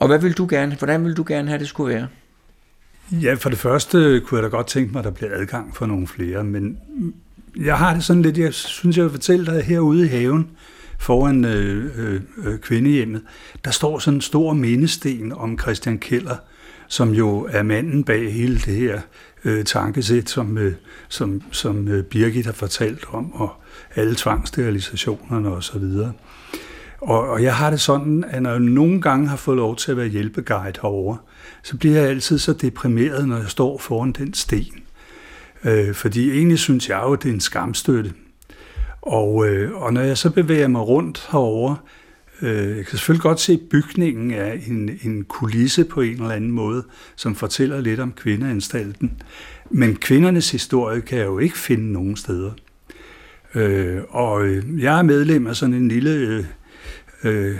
[0.00, 2.08] Og hvad vil du gerne, hvordan vil du gerne have, det skulle være?
[3.12, 5.86] Ja, for det første kunne jeg da godt tænke mig, at der bliver adgang for
[5.86, 6.78] nogle flere, men
[7.56, 10.50] jeg har det sådan lidt, jeg synes, jeg vil fortælle dig herude i haven,
[10.98, 13.22] foran øh, øh, øh, kvindehjemmet,
[13.64, 16.36] der står sådan en stor mindesten om Christian Keller,
[16.88, 19.00] som jo er manden bag hele det her
[19.44, 20.74] øh, tankesæt, som, øh,
[21.08, 23.52] som, som øh, Birgit har fortalt om, og
[23.94, 25.82] alle tvangssterilisationerne osv.
[25.82, 26.12] Og,
[27.00, 29.90] og og jeg har det sådan, at når jeg nogle gange har fået lov til
[29.90, 31.16] at være hjælpeguide herover,
[31.62, 34.82] så bliver jeg altid så deprimeret, når jeg står foran den sten.
[35.64, 38.12] Øh, fordi egentlig synes jeg jo, at det er en skamstøtte.
[39.02, 41.74] Og, øh, og når jeg så bevæger mig rundt herover,
[42.42, 46.30] øh, jeg kan selvfølgelig godt se, at bygningen er en, en kulisse på en eller
[46.30, 46.84] anden måde,
[47.16, 49.22] som fortæller lidt om kvinderanstalten.
[49.70, 52.50] Men kvindernes historie kan jeg jo ikke finde nogen steder.
[53.54, 56.44] Øh, og øh, jeg er medlem af sådan en lille øh,
[57.24, 57.56] øh,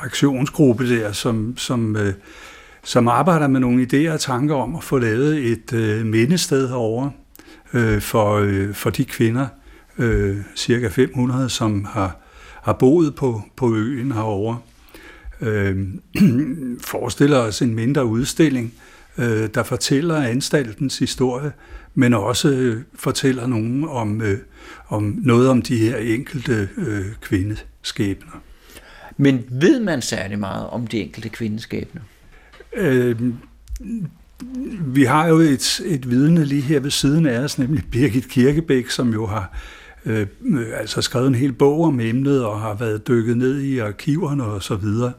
[0.00, 2.14] aktionsgruppe der, som, som, øh,
[2.84, 7.10] som arbejder med nogle idéer og tanker om at få lavet et øh, mindested herovre
[7.72, 9.46] øh, for, øh, for de kvinder,
[9.98, 12.16] øh, cirka 500, som har,
[12.62, 14.58] har boet på, på øen herovre.
[15.40, 15.86] Øh,
[16.92, 18.74] forestiller os en mindre udstilling,
[19.18, 21.52] øh, der fortæller anstaltens historie,
[21.94, 24.38] men også øh, fortæller nogen om, øh,
[24.88, 28.42] om noget om de her enkelte øh, kvindeskæbner.
[29.20, 32.00] Men ved man særlig meget om de enkelte kvindeskæbner?
[32.76, 33.16] Øh,
[34.86, 38.90] vi har jo et, et vidne lige her ved siden af os, nemlig Birgit Kirkebæk,
[38.90, 39.58] som jo har
[40.04, 40.26] øh,
[40.74, 44.62] altså skrevet en hel bog om emnet og har været dykket ned i arkiverne og
[44.62, 45.12] så videre.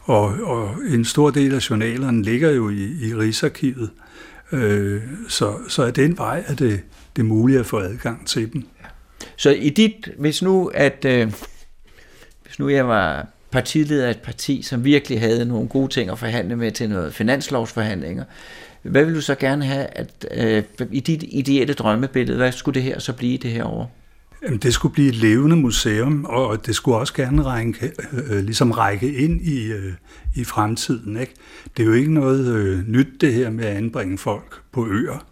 [0.00, 3.90] Og, og en stor del af journalerne ligger jo i, i Rigsarkivet.
[4.52, 6.80] Øh, så, så af den vej er det,
[7.16, 8.62] det er muligt at få adgang til dem.
[9.36, 11.32] Så i dit, hvis nu at øh,
[12.44, 16.18] hvis nu jeg var partileder af et parti, som virkelig havde nogle gode ting at
[16.18, 18.24] forhandle med til noget finanslovsforhandlinger,
[18.82, 22.82] hvad vil du så gerne have, at øh, i dit ideelle drømmebillede, hvad skulle det
[22.82, 23.96] her så blive det her år?
[24.42, 28.44] Jamen, det skulle blive et levende museum, og det skulle også gerne række, øh, øh,
[28.44, 29.92] ligesom række ind i, øh,
[30.34, 31.16] i fremtiden.
[31.16, 31.34] Ikke?
[31.76, 35.26] Det er jo ikke noget øh, nyt, det her med at anbringe folk på øer.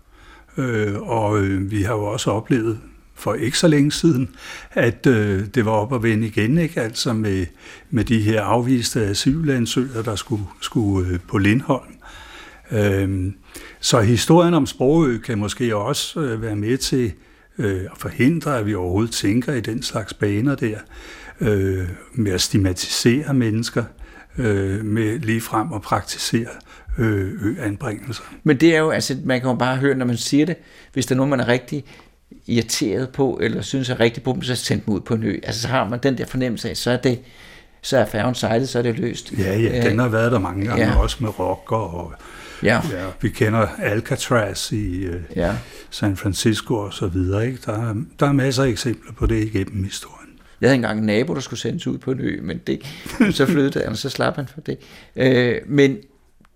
[0.56, 2.78] Øh, og øh, vi har jo også oplevet
[3.14, 4.30] for ikke så længe siden,
[4.72, 6.80] at øh, det var op at vende igen, ikke?
[6.80, 7.46] altså med,
[7.90, 11.94] med de her afviste asylansøgere, der skulle, skulle øh, på Lindholm.
[12.70, 13.32] Øh,
[13.80, 17.12] så historien om Sprogø kan måske også øh, være med til
[17.58, 20.78] øh, at forhindre, at vi overhovedet tænker i den slags baner der,
[21.40, 23.84] øh, med at stigmatisere mennesker,
[24.38, 26.48] øh, med lige frem at praktisere
[26.98, 28.22] øh, øanbringelser.
[28.42, 30.56] Men det er jo, altså, man kan jo bare høre, når man siger det,
[30.92, 31.84] hvis der er nogen, man er rigtig
[32.46, 35.38] irriteret på, eller synes er rigtig på dem, så send dem ud på en ø.
[35.42, 37.20] Altså så har man den der fornemmelse af, så er det
[37.82, 39.32] så er færgen sejlet, så er det løst.
[39.38, 40.98] Ja, ja, den har været der mange gange, ja.
[40.98, 42.12] også med rocker og
[42.62, 42.80] Ja.
[42.92, 43.06] ja.
[43.20, 45.54] Vi kender Alcatraz i uh, ja.
[45.90, 47.46] San Francisco og så videre.
[47.46, 47.58] Ikke?
[47.66, 50.30] Der, er, der er masser af eksempler på det igennem historien.
[50.60, 52.86] Jeg havde engang en nabo, der skulle sendes ud på en ø, men det,
[53.36, 54.78] så flyttede han, og så slap han for det.
[55.16, 55.96] Øh, men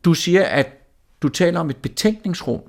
[0.04, 0.68] du siger, at
[1.22, 2.60] du taler om et betænkningsrum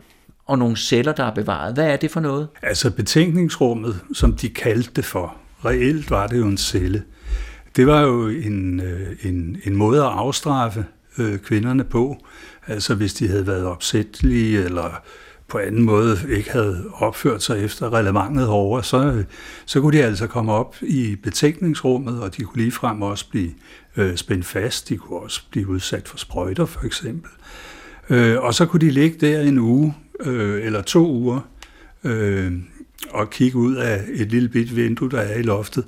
[0.49, 1.73] og nogle celler, der er bevaret.
[1.73, 2.47] Hvad er det for noget?
[2.61, 5.35] Altså betænkningsrummet, som de kaldte det for,
[5.65, 7.03] reelt var det jo en celle.
[7.75, 10.85] Det var jo en, øh, en, en måde at afstraffe
[11.17, 12.17] øh, kvinderne på.
[12.67, 15.01] Altså hvis de havde været opsættelige eller
[15.47, 19.23] på anden måde ikke havde opført sig efter relevantet over, så,
[19.65, 23.51] så kunne de altså komme op i betænkningsrummet, og de kunne ligefrem også blive
[23.97, 24.89] øh, spændt fast.
[24.89, 27.31] De kunne også blive udsat for sprøjter, for eksempel.
[28.09, 31.39] Øh, og så kunne de ligge der en uge øh, eller to uger
[32.03, 32.53] øh,
[33.09, 35.85] og kigge ud af et lille bit vindue, der er i loftet,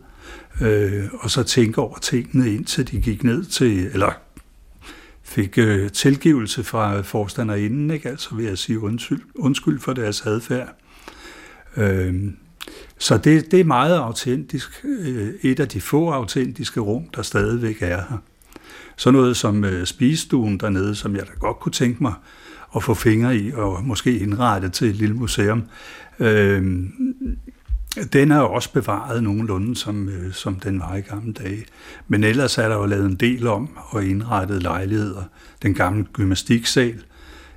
[0.62, 4.12] øh, og så tænke over tingene, indtil de gik ned til, eller
[5.24, 8.10] fik øh, tilgivelse fra forstanderinden, ikke?
[8.10, 10.76] altså ved at sige undskyld, undskyld for deres adfærd.
[11.78, 12.16] Øh,
[12.98, 14.86] så det, det er meget autentisk.
[15.00, 18.18] Øh, et af de få autentiske rum, der stadigvæk er her.
[18.98, 22.14] Så noget som øh, spisestuen dernede, som jeg da godt kunne tænke mig
[22.76, 25.64] at få fingre i og måske indrette til et lille museum.
[26.20, 26.64] Øh,
[28.14, 31.66] den er jo også bevaret nogenlunde, som, øh, som den var i gamle dage.
[32.08, 35.24] Men ellers er der jo lavet en del om og indrettet lejligheder.
[35.62, 37.04] Den gamle gymnastiksal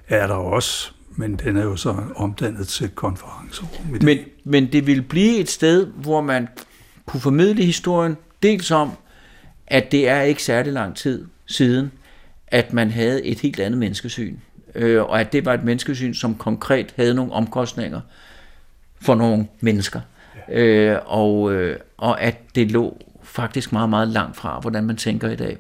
[0.09, 3.71] er der også, men den er jo så omdannet til et konferencerum.
[4.03, 6.49] Men, men det vil blive et sted, hvor man
[7.07, 8.91] kunne formidle historien, dels om,
[9.67, 11.93] at det er ikke særlig lang tid siden,
[12.47, 14.37] at man havde et helt andet menneskesyn.
[14.75, 18.01] Øh, og at det var et menneskesyn, som konkret havde nogle omkostninger
[19.01, 20.01] for nogle mennesker.
[20.49, 25.31] Øh, og, øh, og at det lå faktisk meget, meget langt fra, hvordan man tænker
[25.31, 25.59] i dag.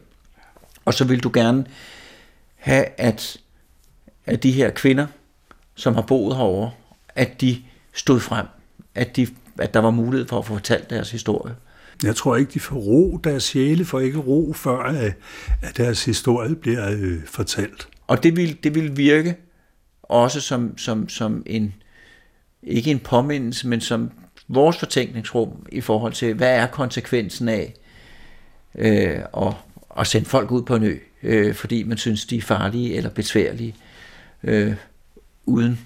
[0.84, 1.66] Og så vil du gerne
[2.56, 3.36] have, at,
[4.26, 5.06] at de her kvinder,
[5.74, 6.70] som har boet herovre,
[7.14, 8.46] at de stod frem,
[8.94, 9.26] at de
[9.58, 11.54] at der var mulighed for at få fortalt deres historie.
[12.02, 13.20] Jeg tror ikke, de får ro.
[13.24, 15.14] Deres sjæle får ikke ro, før at,
[15.62, 17.88] at deres historie bliver øh, fortalt.
[18.06, 19.36] Og det vil, det vil virke
[20.02, 21.74] også som, som, som en,
[22.62, 24.10] ikke en påmindelse, men som
[24.48, 27.74] vores fortænkningsrum i forhold til, hvad er konsekvensen af
[28.74, 29.54] øh, at,
[29.98, 33.10] at sende folk ud på en ø, øh, fordi man synes, de er farlige eller
[33.10, 33.74] besværlige,
[34.42, 34.74] øh,
[35.46, 35.80] uden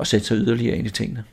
[0.00, 1.24] at sætte sig yderligere ind i tingene.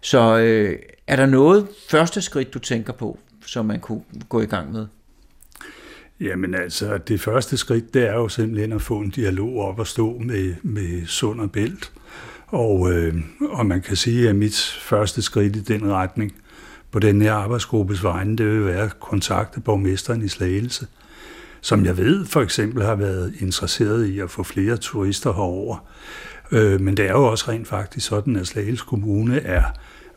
[0.00, 4.46] Så øh, er der noget første skridt, du tænker på, som man kunne gå i
[4.46, 4.86] gang med?
[6.20, 9.86] Jamen altså, det første skridt, det er jo simpelthen at få en dialog op og
[9.86, 11.92] stå med, med Sund og Bælt.
[12.46, 16.34] Og, øh, og man kan sige, at mit første skridt i den retning
[16.90, 20.86] på den her arbejdsgruppes vegne, det vil være at kontakte borgmesteren i Slagelse,
[21.60, 25.88] som jeg ved for eksempel har været interesseret i at få flere turister herover.
[26.52, 29.62] Øh, men det er jo også rent faktisk sådan, at Slagelse Kommune er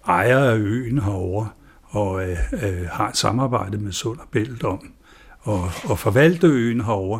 [0.07, 1.45] ejer af øen herover
[1.83, 4.91] og øh, øh, har et samarbejde med Sund og Bælt om
[5.47, 7.19] at, at forvalte øen herover.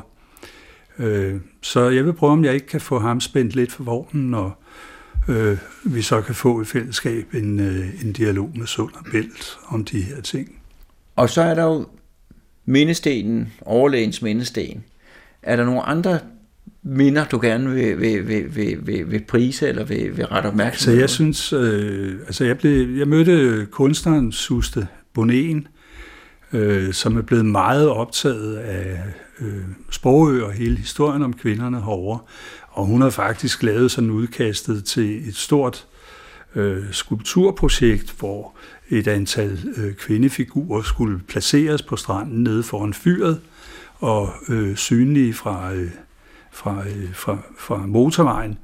[0.99, 4.33] Øh, så jeg vil prøve, om jeg ikke kan få ham spændt lidt for vognen,
[4.33, 4.51] og
[5.29, 9.57] øh, vi så kan få i fællesskab en, øh, en dialog med Sund og Bælt
[9.67, 10.55] om de her ting.
[11.15, 11.85] Og så er der jo
[12.65, 14.83] mindestenen, overlægens mindesten.
[15.43, 16.19] Er der nogle andre
[16.83, 20.97] minder, du gerne vil, vil, vil, vil, vil, vil prise eller vil, vil rette opmærksomhed
[20.97, 25.67] Så jeg synes, øh, altså jeg, blev, jeg mødte kunstneren Suste Bonen,
[26.53, 28.99] øh, som er blevet meget optaget af
[29.39, 32.19] øh, Sprogø og hele historien om kvinderne herovre.
[32.69, 35.87] Og hun har faktisk lavet sådan udkastet til et stort
[36.55, 38.55] øh, skulpturprojekt, hvor
[38.89, 43.41] et antal øh, kvindefigurer skulle placeres på stranden nede foran fyret
[43.99, 45.91] og øh, synlige fra, øh,
[46.51, 48.57] fra, øh, fra, fra motorvejen.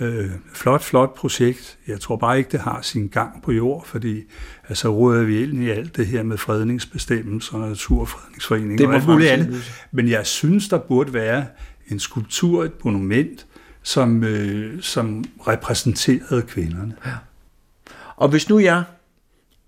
[0.00, 1.78] Øh, flot, flot projekt.
[1.86, 4.22] Jeg tror bare ikke, det har sin gang på jord, fordi
[4.70, 9.06] altså råder vi ind i alt det her med fredningsbestemmelser og naturfredningsforening Det og alt
[9.08, 9.62] muligt andet.
[9.92, 11.46] Men jeg synes, der burde være
[11.88, 13.46] en skulptur, et monument,
[13.82, 16.94] som, øh, som repræsenterede kvinderne.
[18.16, 18.82] Og hvis nu jeg,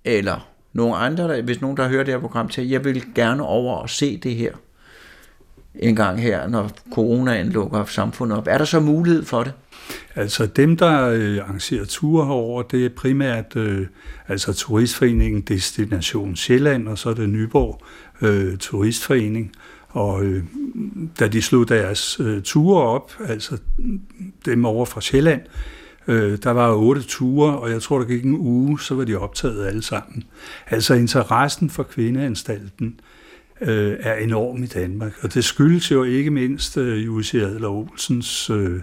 [0.05, 3.43] eller nogle andre, der- hvis nogen, der hører det her program til, jeg vil gerne
[3.43, 4.53] over og se det her
[5.74, 8.46] en gang her, når coronaen lukker samfundet op.
[8.46, 9.52] Er der så mulighed for det?
[10.14, 13.87] Altså dem, der øh, arrangerer ture herover, det er primært øh,
[14.28, 17.82] altså Turistforeningen Destination Sjælland, og så er det Nyborg
[18.22, 19.52] øh, Turistforening.
[19.88, 20.44] Og øh,
[21.18, 23.58] da de slog deres øh, ture op, altså
[24.44, 25.40] dem over fra Sjælland,
[26.08, 29.14] øh, der var otte ture, og jeg tror, der gik en uge, så var de
[29.14, 30.24] optaget alle sammen.
[30.70, 33.12] Altså interessen for kvindeanstalten øh,
[33.62, 38.51] Øh, er enorm i Danmark, og det skyldes jo ikke mindst øh, Jussi Adler Olsens
[38.51, 38.81] øh,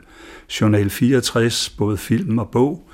[0.62, 2.90] Journal 64, både film og bog,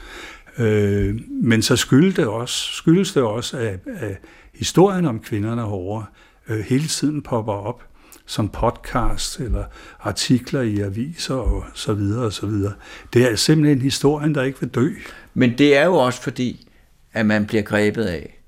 [0.57, 4.17] øh, men så skyldes det også, skyldes det også at, at
[4.53, 6.05] historien om kvinderne herovre
[6.49, 7.83] øh, hele tiden popper op
[8.25, 9.63] som podcast eller
[9.99, 12.73] artikler i aviser og så videre og så videre.
[13.13, 14.89] Det er simpelthen historien, der ikke vil dø.
[15.33, 16.67] Men det er jo også fordi,
[17.13, 18.41] at man bliver grebet af,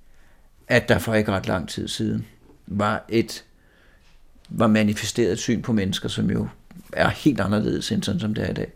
[0.68, 2.26] at der for ikke ret lang tid siden
[2.68, 3.44] var et
[4.50, 6.48] var manifesteret et syn på mennesker, som jo
[6.94, 8.72] er helt anderledes end sådan, som det er i dag.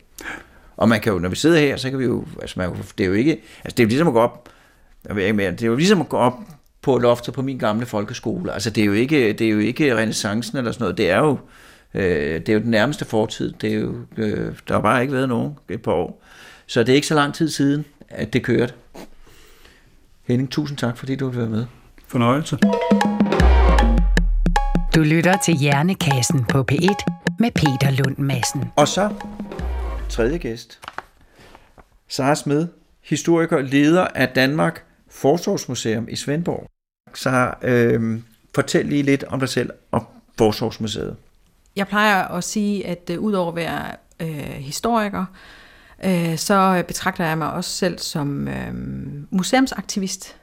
[0.78, 3.04] Og man kan jo, når vi sidder her, så kan vi jo, altså man, det
[3.04, 3.32] er jo ikke,
[3.64, 4.50] altså det er jo ligesom at gå op,
[5.08, 6.40] jeg ved ikke mere, det er jo ligesom at gå op
[6.82, 8.54] på loftet på min gamle folkeskole.
[8.54, 11.18] Altså det er jo ikke, det er jo ikke renaissancen eller sådan noget, det er
[11.18, 11.38] jo,
[11.94, 13.54] øh, det er jo den nærmeste fortid.
[13.62, 16.24] Det er jo, øh, der har bare ikke været nogen et par år.
[16.68, 18.74] Så det er ikke så lang tid siden, at det kørte.
[20.24, 21.66] Henning, tusind tak, fordi du har været med.
[22.08, 22.58] Fornøjelse.
[24.96, 26.96] Du lytter til Hjernekassen på P1
[27.40, 28.72] med Peter Lund Madsen.
[28.76, 29.14] Og så
[30.10, 30.80] tredje gæst.
[32.08, 32.68] Sara Smed,
[33.02, 36.68] historiker, leder af Danmark Forsorgsmuseum i Svendborg.
[37.14, 38.20] Sara, øh,
[38.56, 40.06] fortæl lige lidt om dig selv og
[40.38, 41.16] Forsorgsmuseet.
[41.76, 43.86] Jeg plejer at sige, at uh, udover at være
[44.20, 44.28] øh,
[44.60, 45.26] historiker,
[46.06, 48.74] øh, så betragter jeg mig også selv som øh,
[49.30, 50.41] museumsaktivist.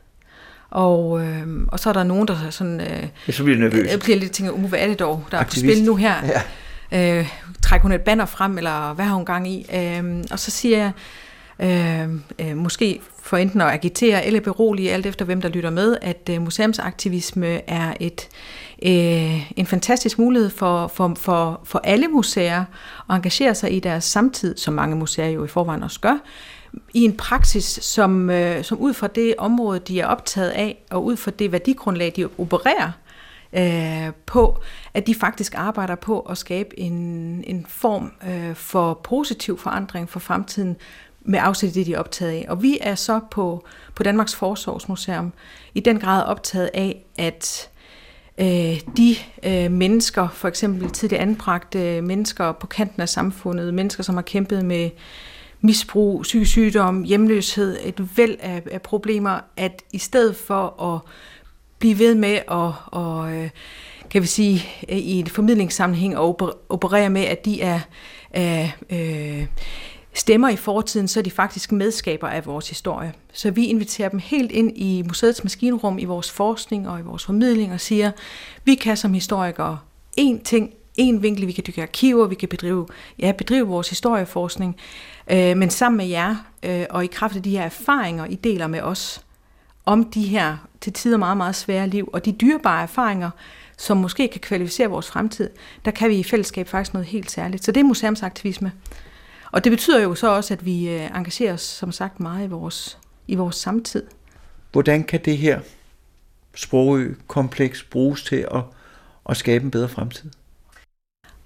[0.71, 3.91] Og, øh, og så er der nogen, der sådan, øh, Jeg så bliver nervøs.
[3.91, 5.77] jeg bliver lidt tænker, uh, hvad er det dog, der er på Aktivist.
[5.77, 6.15] spil nu her?
[6.93, 7.19] Ja.
[7.19, 7.29] Øh,
[7.63, 9.67] trækker hun et banner frem, eller hvad har hun gang i?
[9.75, 10.93] Øh, og så siger jeg,
[11.61, 15.97] øh, øh, måske for enten at agitere eller berolige, alt efter hvem der lytter med,
[16.03, 18.29] at øh, museumsaktivisme er et
[18.83, 22.65] øh, en fantastisk mulighed for, for, for, for alle museer
[23.11, 26.19] at engagere sig i deres samtid, som mange museer jo i forvejen også gør,
[26.95, 31.05] i en praksis, som, øh, som ud fra det område, de er optaget af, og
[31.05, 32.91] ud fra det værdigrundlag, de opererer
[33.53, 34.59] øh, på,
[34.95, 36.95] at de faktisk arbejder på at skabe en,
[37.47, 40.77] en form øh, for positiv forandring for fremtiden,
[41.21, 42.47] med afsæt i det, de er optaget af.
[42.49, 43.65] Og vi er så på,
[43.95, 45.33] på Danmarks Forsorgsmuseum
[45.75, 47.71] i den grad optaget af, at
[48.39, 54.15] øh, de øh, mennesker, for eksempel tidligere anbragte mennesker på kanten af samfundet, mennesker, som
[54.15, 54.91] har kæmpet med
[55.61, 61.01] misbrug, psykisk sygdom, hjemløshed, et væld af, af problemer, at i stedet for at
[61.79, 63.51] blive ved med at, og, øh,
[64.11, 67.81] kan vi sige, øh, i en formidlingssammenhæng og operere med, at de er,
[68.31, 69.47] er øh,
[70.13, 73.13] stemmer i fortiden, så er de faktisk medskaber af vores historie.
[73.33, 77.25] Så vi inviterer dem helt ind i museets maskinrum, i vores forskning og i vores
[77.25, 78.11] formidling og siger,
[78.65, 79.79] vi kan som historikere
[80.21, 82.87] én ting, en vinkel, vi kan dykke arkiver, vi kan bedrive,
[83.19, 84.77] ja, bedrive vores historieforskning,
[85.31, 88.67] øh, men sammen med jer øh, og i kraft af de her erfaringer, I deler
[88.67, 89.25] med os
[89.85, 93.31] om de her til tider meget, meget svære liv, og de dyrebare erfaringer,
[93.77, 95.51] som måske kan kvalificere vores fremtid,
[95.85, 97.65] der kan vi i fællesskab faktisk noget helt særligt.
[97.65, 98.73] Så det er museumsaktivisme.
[99.53, 102.49] Og det betyder jo så også, at vi øh, engagerer os, som sagt, meget i
[102.49, 104.03] vores, i vores samtid.
[104.73, 105.61] Hvordan kan det her
[106.55, 108.63] sprogkompleks bruges til at,
[109.29, 110.31] at skabe en bedre fremtid?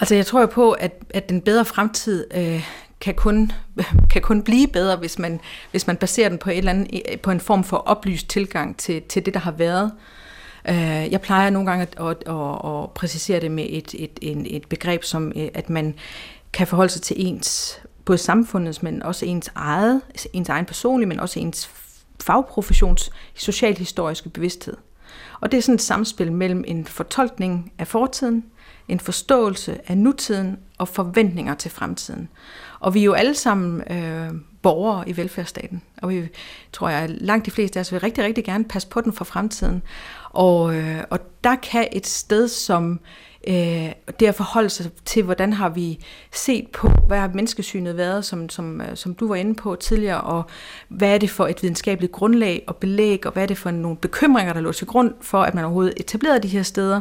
[0.00, 2.64] Altså jeg tror jo på, at, at den bedre fremtid øh,
[3.02, 3.52] kan, kun,
[4.12, 5.40] kan kun blive bedre, hvis man,
[5.70, 9.02] hvis man baserer den på, et eller andet, på en form for oplyst tilgang til,
[9.02, 9.92] til det, der har været.
[10.68, 14.56] Øh, jeg plejer nogle gange at, at, at, at præcisere det med et, et, et,
[14.56, 15.94] et begreb som, øh, at man
[16.52, 20.00] kan forholde sig til ens, både samfundets, men også ens eget,
[20.32, 21.70] ens egen personlige, men også ens
[22.20, 24.76] fagprofessions socialhistoriske bevidsthed.
[25.40, 28.44] Og det er sådan et samspil mellem en fortolkning af fortiden,
[28.88, 32.28] en forståelse af nutiden og forventninger til fremtiden.
[32.82, 34.30] Og vi er jo alle sammen øh,
[34.62, 36.28] borgere i velfærdsstaten, og vi
[36.72, 39.24] tror jeg langt de fleste af os vil rigtig, rigtig gerne passe på den for
[39.24, 39.82] fremtiden.
[40.30, 43.00] Og, øh, og der kan et sted som
[43.48, 45.98] øh, det at forholde sig til, hvordan har vi
[46.32, 50.20] set på, hvad har menneskesynet været, som, som, øh, som du var inde på tidligere,
[50.20, 50.44] og
[50.88, 53.96] hvad er det for et videnskabeligt grundlag og belæg, og hvad er det for nogle
[53.96, 57.00] bekymringer, der lå til grund for, at man overhovedet etablerede de her steder,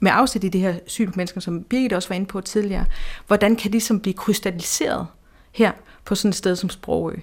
[0.00, 2.84] med afsæt i det her syn på mennesker, som Birgit også var inde på tidligere,
[3.26, 5.06] hvordan kan det som ligesom blive krystalliseret
[5.52, 5.72] her
[6.04, 7.16] på sådan et sted som Sprogø?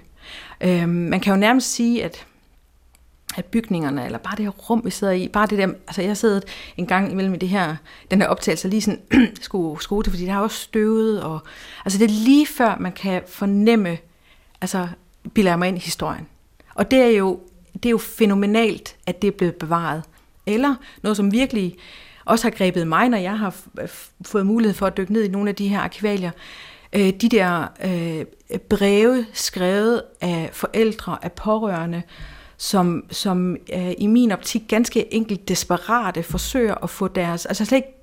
[0.62, 2.26] Øhm, man kan jo nærmest sige, at
[3.38, 6.18] at bygningerne, eller bare det her rum, vi sidder i, bare det der, altså jeg
[6.18, 6.40] sidder
[6.78, 7.76] en gang imellem i det her,
[8.12, 9.02] den her optagelse lige sådan,
[9.42, 11.40] skulle skrue til, fordi det har også støvet, og
[11.86, 13.98] altså det er lige før, man kan fornemme,
[14.62, 14.88] altså
[15.34, 16.28] bilder jeg mig ind i historien.
[16.76, 17.40] Og det er jo,
[17.74, 20.04] det er jo fænomenalt, at det er blevet bevaret.
[20.46, 21.76] Eller noget, som virkelig
[22.28, 23.56] også har grebet mig, når jeg har
[24.26, 26.32] fået mulighed for at dykke ned i nogle af de her arkivalier.
[26.94, 32.02] Øh, de der øh, breve skrevet af forældre, af pårørende,
[32.58, 37.78] som, som øh, i min optik ganske enkelt desperate forsøger at få deres, altså slet
[37.78, 37.94] ikke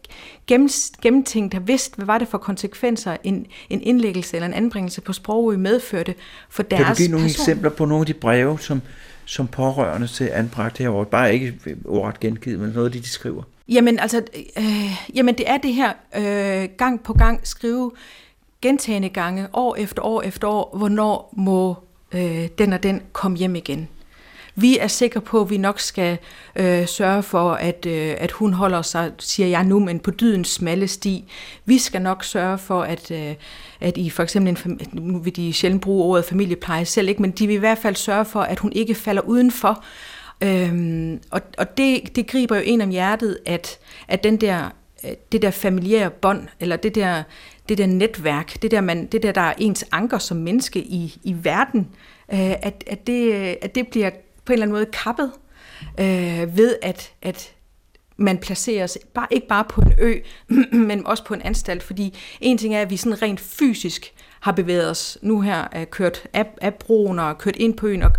[0.46, 0.68] gennem,
[1.02, 5.12] gennemtænkt har vidst, hvad var det for konsekvenser en, en indlæggelse eller en anbringelse på
[5.12, 6.14] sproget medførte
[6.48, 7.42] for deres Kan du give nogle person?
[7.42, 8.82] eksempler på nogle af de breve, som,
[9.24, 11.54] som pårørende til anbragt herovre, bare ikke
[11.84, 13.42] ordret gengivet, men noget af det, de skriver?
[13.68, 14.22] Jamen altså,
[14.58, 17.92] øh, jamen det er det her øh, gang på gang skrive
[18.62, 21.76] gentagende gange, år efter år efter år, hvornår må
[22.12, 23.88] øh, den og den komme hjem igen.
[24.56, 26.18] Vi er sikre på, at vi nok skal
[26.56, 30.48] øh, sørge for, at, øh, at hun holder sig, siger jeg nu, men på dydens
[30.48, 31.24] smalle sti.
[31.64, 33.34] Vi skal nok sørge for, at, øh,
[33.80, 37.30] at I for eksempel, en, nu vil de sjældent bruge ordet familiepleje selv, ikke, men
[37.30, 39.84] de vil i hvert fald sørge for, at hun ikke falder udenfor,
[40.42, 43.78] Øhm, og og det, det griber jo en om hjertet, at,
[44.08, 44.70] at den der,
[45.04, 47.22] øh, det der familiære bånd, eller det der,
[47.68, 51.18] det der netværk, det der, man, det der, der er ens anker som menneske i,
[51.24, 51.88] i verden,
[52.32, 53.32] øh, at, at, det,
[53.62, 54.10] at det bliver
[54.44, 55.32] på en eller anden måde kappet
[56.00, 57.54] øh, ved, at, at
[58.16, 60.14] man placeres bare, ikke bare på en ø,
[60.88, 64.52] men også på en anstalt, fordi en ting er, at vi sådan rent fysisk har
[64.52, 68.12] bevæget os nu her, er kørt af, af broen og kørt ind på øen, og,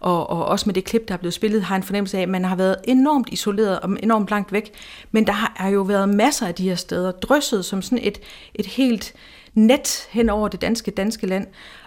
[0.00, 2.28] og, og også med det klip, der er blevet spillet, har en fornemmelse af, at
[2.28, 4.72] man har været enormt isoleret og enormt langt væk.
[5.10, 8.20] Men der har jo været masser af de her steder, drysset som sådan et,
[8.54, 9.14] et helt
[9.54, 11.46] net hen over det danske, danske land,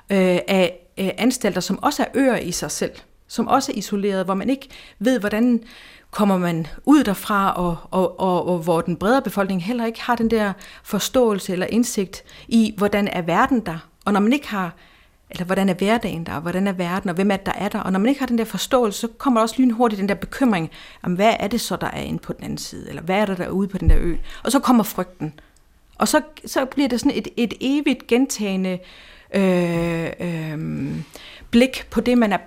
[0.09, 2.91] øh, af øh, anstalter, som også er øer i sig selv,
[3.27, 4.69] som også er isoleret, hvor man ikke
[4.99, 5.63] ved, hvordan
[6.11, 10.15] kommer man ud derfra, og, og, og, og hvor den bredere befolkning heller ikke har
[10.15, 10.53] den der
[10.83, 13.89] forståelse eller indsigt i, hvordan er verden der.
[14.05, 14.73] Og når man ikke har,
[15.29, 17.69] eller hvordan er hverdagen der, og hvordan er verden, og hvem er det, der er
[17.69, 20.09] der, og når man ikke har den der forståelse, så kommer der også lynhurtigt den
[20.09, 20.71] der bekymring,
[21.03, 23.25] om hvad er det så, der er inde på den anden side, eller hvad er
[23.25, 25.39] der derude på den der ø, og så kommer frygten.
[25.97, 28.79] Og så, så bliver det sådan et, et evigt gentagende
[29.33, 30.89] øh, øh,
[31.51, 32.37] blik på det, man er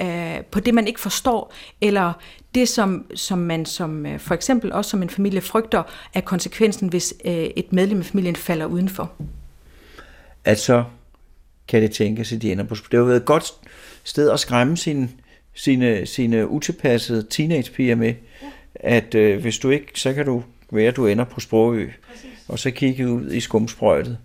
[0.00, 2.12] øh, på det, man ikke forstår, eller
[2.54, 5.82] det, som, som man som øh, for eksempel også som en familie frygter,
[6.14, 9.12] er konsekvensen, hvis øh, et medlem af familien falder udenfor.
[10.44, 10.84] Altså,
[11.68, 13.52] kan det tænkes, at de ender på Det har været et godt
[14.04, 15.08] sted at skræmme sine,
[15.54, 18.14] sine, sine utilpassede teenagepiger med,
[18.74, 22.30] at øh, hvis du ikke, så kan du være, at du ender på Sprogø, Præcis.
[22.48, 24.18] og så kigge ud i skumsprøjtet.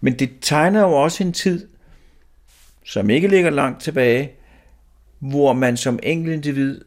[0.00, 1.68] Men det tegner jo også en tid,
[2.84, 4.32] som ikke ligger langt tilbage,
[5.18, 6.80] hvor man som enkelt individ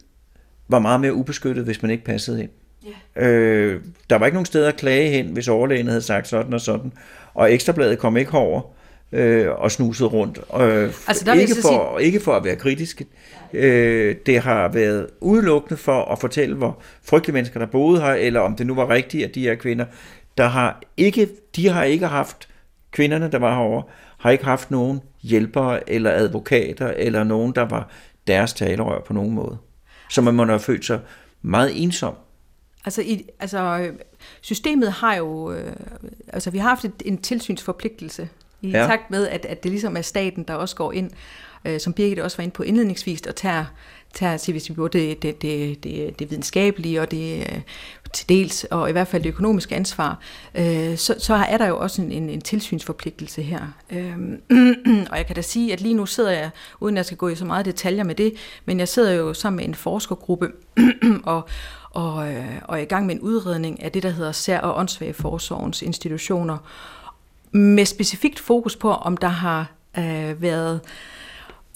[0.68, 2.50] var meget mere ubeskyttet, hvis man ikke passede ind.
[3.18, 3.74] Yeah.
[3.74, 6.62] Øh, der var ikke nogen steder at klage hen, hvis overlægen havde sagt sådan og
[6.62, 6.92] sådan.
[7.34, 8.62] Og Ekstrabladet kom ikke over
[9.12, 10.38] øh, og snusede rundt.
[10.38, 12.06] Øh, altså, der ikke, for, sige...
[12.06, 13.02] ikke for at være kritisk.
[13.54, 18.40] Øh, det har været udelukkende for at fortælle, hvor frygtelige mennesker, der boede her, eller
[18.40, 19.86] om det nu var rigtigt, at de her kvinder,
[20.38, 22.50] der har ikke, de har ikke haft,
[22.92, 23.84] kvinderne, der var herovre,
[24.18, 27.90] har ikke haft nogen hjælpere eller advokater, eller nogen, der var
[28.30, 29.58] deres talerør på nogen måde.
[30.10, 31.00] Så man må have følt sig
[31.42, 32.16] meget ensom.
[32.86, 33.92] Altså, i, altså
[34.42, 35.74] systemet har jo, øh,
[36.28, 38.30] altså vi har haft et, en tilsynsforpligtelse
[38.62, 38.86] i ja.
[38.88, 41.12] takt med, at, at det ligesom er staten, der også går ind,
[41.66, 43.66] øh, som Birgit også var inde på indledningsvis, og tager,
[44.14, 47.62] tager til, hvis vi bruger det, det, det, det, det videnskabelige og det øh,
[48.14, 50.20] til dels, og i hvert fald det økonomiske ansvar,
[50.56, 53.62] øh, så, så er der jo også en, en, en tilsynsforpligtelse her.
[53.90, 54.18] Øh,
[55.12, 56.50] og jeg kan da sige, at lige nu sidder jeg,
[56.80, 58.34] uden at jeg skal gå i så meget detaljer med det,
[58.66, 60.52] men jeg sidder jo sammen med en forskergruppe,
[61.24, 61.48] og,
[61.92, 64.78] og, øh, og er i gang med en udredning af det, der hedder sær- og
[64.78, 66.58] åndssvage forsorgens institutioner,
[67.52, 70.90] med specifikt fokus på, om der har øh, været øh,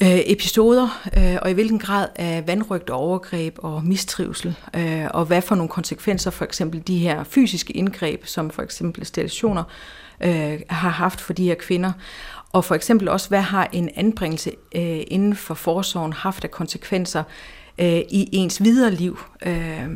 [0.02, 5.42] episoder, øh, og i hvilken grad af vandrygt og overgreb og mistrivsel, øh, og hvad
[5.42, 9.64] for nogle konsekvenser for eksempel de her fysiske indgreb, som for eksempel stationer,
[10.24, 11.92] øh, har haft for de her kvinder.
[12.52, 17.24] Og for eksempel også, hvad har en anbringelse øh, inden for forsorgen haft af konsekvenser
[17.78, 19.20] øh, i ens videre liv.
[19.46, 19.88] Øh,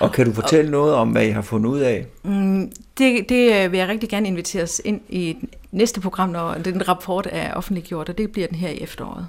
[0.00, 2.06] og kan du fortælle og, noget om, hvad I har fundet ud af?
[2.22, 5.36] Mm, det, det vil jeg rigtig gerne invitere os ind i
[5.72, 9.26] næste program, når den rapport er offentliggjort, og det bliver den her i efteråret.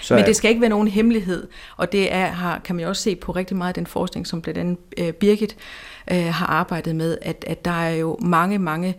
[0.00, 2.88] Så Men det skal ikke være nogen hemmelighed, og det er, har, kan man jo
[2.88, 5.56] også se på rigtig meget af den forskning, som blandt andet øh, Birgit
[6.10, 8.94] øh, har arbejdet med, at, at der er jo mange, mange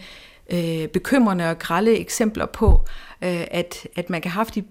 [0.49, 2.85] øh, bekymrende og grælde eksempler på,
[3.21, 4.63] øh, at, at man kan have haft de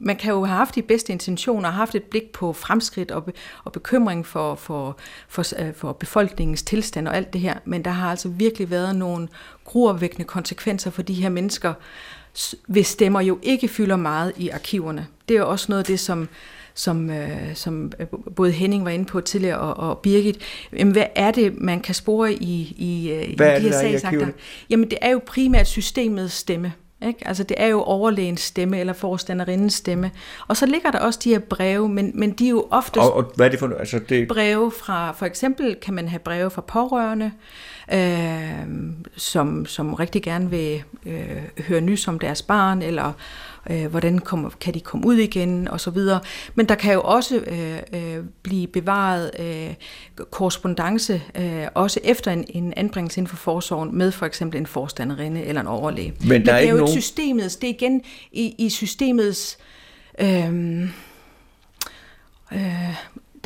[0.00, 3.32] man kan jo have haft de bedste intentioner, haft et blik på fremskridt og, be,
[3.64, 4.96] og bekymring for, for,
[5.28, 8.96] for, øh, for befolkningens tilstand og alt det her, men der har altså virkelig været
[8.96, 9.28] nogle
[9.64, 11.74] gruopvækkende konsekvenser for de her mennesker,
[12.66, 15.06] hvis stemmer jo ikke fylder meget i arkiverne.
[15.28, 16.28] Det er jo også noget af det, som,
[16.74, 20.38] som, øh, som øh, både Henning var inde på tidligere og, og Birgit.
[20.72, 24.28] Jamen, hvad er det, man kan spore i, i, i de her sagsakter?
[24.70, 26.72] Jamen, det er jo primært systemets stemme.
[27.06, 27.28] Ikke?
[27.28, 30.10] Altså det er jo overlægens stemme eller forstanderindens stemme.
[30.48, 33.12] Og så ligger der også de her breve, men, men de er jo ofte og,
[33.12, 34.28] og hvad er det for altså det...
[34.28, 37.32] breve fra, for eksempel kan man have breve fra pårørende, øh,
[39.16, 43.12] som, som rigtig gerne vil øh, høre nys om deres barn, eller
[43.70, 46.20] øh, hvordan kommer, kan de komme ud igen, og så videre.
[46.54, 49.74] Men der kan jo også øh, øh, blive bevaret øh,
[50.30, 55.44] korrespondence, øh, også efter en, en anbringelse inden for forsorgen, med for eksempel en forstanderinde
[55.44, 56.14] eller en overlæge.
[56.20, 56.92] Men, der Men det er, er jo nogen...
[56.92, 59.58] systemets, det er igen i, i systemets...
[60.20, 60.82] Øh,
[62.52, 62.94] øh,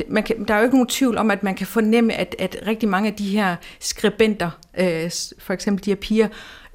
[0.07, 2.63] man kan, der er jo ikke nogen tvivl om, at man kan fornemme, at, at
[2.67, 6.27] rigtig mange af de her skribenter, øh, for eksempel de her piger,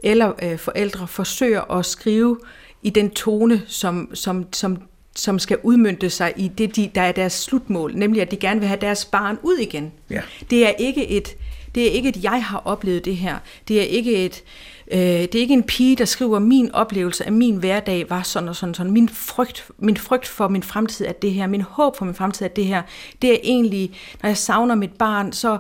[0.03, 2.39] eller øh, forældre, forsøger at skrive
[2.83, 4.83] i den tone, som, som, som,
[5.17, 8.61] som skal udmyndte sig i det, de, der er deres slutmål, nemlig at de gerne
[8.61, 9.93] vil have deres barn ud igen.
[10.11, 10.21] Ja.
[10.51, 11.37] Det er ikke et,
[11.75, 13.39] det er ikke et, jeg har oplevet det her.
[13.69, 14.43] Det er ikke et, øh,
[14.91, 18.49] Øh, det er ikke en pige, der skriver, min oplevelse af min hverdag var sådan
[18.49, 18.93] og sådan, sådan.
[18.93, 21.47] Min frygt, min frygt for min fremtid er det her.
[21.47, 22.83] Min håb for min fremtid er det her.
[23.23, 23.91] Det er egentlig,
[24.23, 25.59] når jeg savner mit barn, så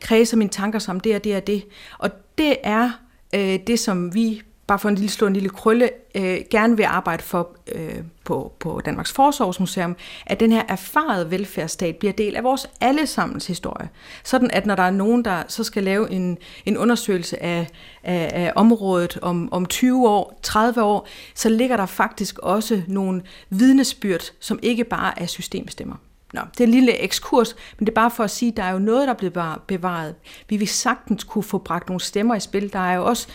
[0.00, 1.64] kredser mine tanker som det og det og det.
[1.98, 2.90] Og det er
[3.34, 6.82] øh, det, som vi bare for en lille slå en lille krølle, øh, gerne vil
[6.82, 9.96] arbejde for øh, på, på Danmarks Forsorgsmuseum,
[10.26, 13.88] at den her erfarede velfærdsstat bliver del af vores allesammens historie.
[14.24, 17.66] Sådan at når der er nogen, der så skal lave en, en undersøgelse af,
[18.02, 23.22] af, af området om, om 20 år, 30 år, så ligger der faktisk også nogle
[23.50, 25.96] vidnesbyrd, som ikke bare er systemstemmer.
[26.32, 28.62] Nå, det er en lille ekskurs, men det er bare for at sige, at der
[28.62, 30.14] er jo noget, der er blevet bevaret.
[30.48, 32.72] Vi vil sagtens kunne få bragt nogle stemmer i spil.
[32.72, 33.34] Der er jo også Øh,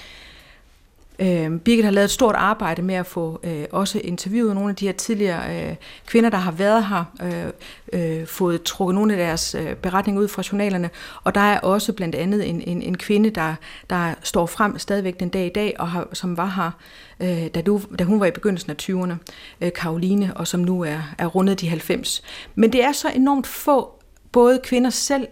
[1.19, 4.75] Øhm, Birgit har lavet et stort arbejde med at få øh, også interviewet nogle af
[4.75, 7.03] de her tidligere øh, kvinder, der har været her,
[7.93, 10.89] øh, øh, fået trukket nogle af deres øh, beretninger ud fra journalerne,
[11.23, 13.55] og der er også blandt andet en, en, en kvinde, der,
[13.89, 16.71] der står frem stadigvæk den dag i dag, og har, som var her,
[17.27, 19.13] øh, da, du, da hun var i begyndelsen af 20'erne,
[19.61, 22.23] øh, Karoline, og som nu er, er rundet de 90.
[22.55, 23.93] Men det er så enormt få,
[24.31, 25.27] både kvinder selv,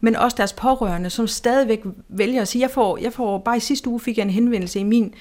[0.00, 3.60] men også deres pårørende, som stadigvæk vælger at sige, jeg får, jeg får bare i
[3.60, 5.14] sidste uge fik jeg en henvendelse i min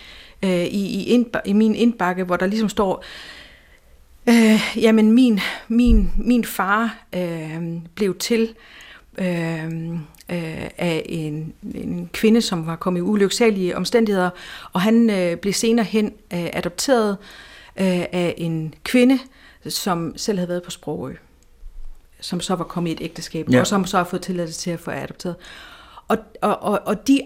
[0.44, 3.04] øh, i, i, ind, i min indbakke, hvor der ligesom står,
[4.30, 7.62] øh, jamen min, min, min far øh,
[7.96, 8.56] blev til
[9.18, 9.94] øh,
[10.30, 14.30] øh, af en, en kvinde, som var kommet i ulyksalige omstændigheder,
[14.74, 17.18] og han øh, blev senere hen øh, adopteret
[17.80, 19.20] øh, af en kvinde,
[19.68, 21.14] som selv havde været på Sprogø,
[22.22, 23.60] som så var kommet i et ægteskab, ja.
[23.60, 25.36] og som så har fået tilladelse til at få adopteret.
[26.08, 27.22] Og, og, og, og de,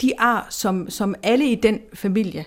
[0.00, 2.44] de ar, som, som alle i den familie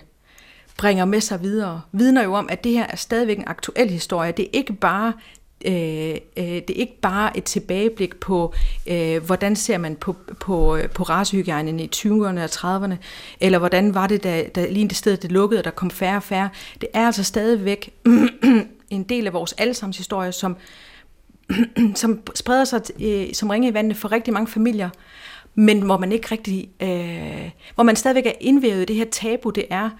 [0.76, 4.32] bringer med sig videre, vidner jo om, at det her er stadigvæk en aktuel historie.
[4.32, 5.12] Det er ikke bare
[5.64, 8.54] øh, øh, det er ikke bare et tilbageblik på,
[8.86, 12.94] øh, hvordan ser man på, på, på racehygiejnen i 20'erne og 30'erne,
[13.40, 16.16] eller hvordan var det, da, da lige det sted det lukkede, og der kom færre
[16.16, 16.48] og færre.
[16.80, 17.90] Det er altså stadigvæk
[18.90, 20.56] en del af vores allesammens historie, som,
[21.94, 24.90] som spreder sig øh, som ringe i vandet for rigtig mange familier,
[25.54, 29.50] men hvor man ikke rigtig, øh, hvor man stadigvæk er indvævet i det her tabu,
[29.50, 29.90] det er,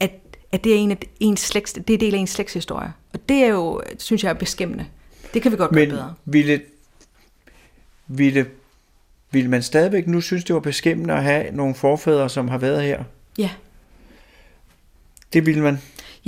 [0.00, 0.10] at,
[0.52, 2.92] at det er en af ens slægts, det er del af ens slægtshistorie.
[3.12, 4.86] Og det er jo, synes jeg, er beskæmmende.
[5.34, 6.14] Det kan vi godt Men gøre bedre.
[6.24, 6.60] ville,
[8.06, 8.46] ville,
[9.30, 12.82] ville man stadigvæk nu synes, det var beskæmmende at have nogle forfædre, som har været
[12.82, 13.04] her?
[13.38, 13.50] Ja.
[15.32, 15.78] Det ville man.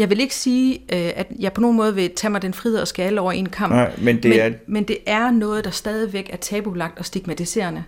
[0.00, 2.78] Jeg vil ikke sige, øh, at jeg på nogen måde vil tage mig den frihed
[2.78, 3.72] og skale over en kamp.
[3.74, 7.84] Nej, men det men, er- men det er noget, der stadigvæk er tabulagt og stigmatiserende.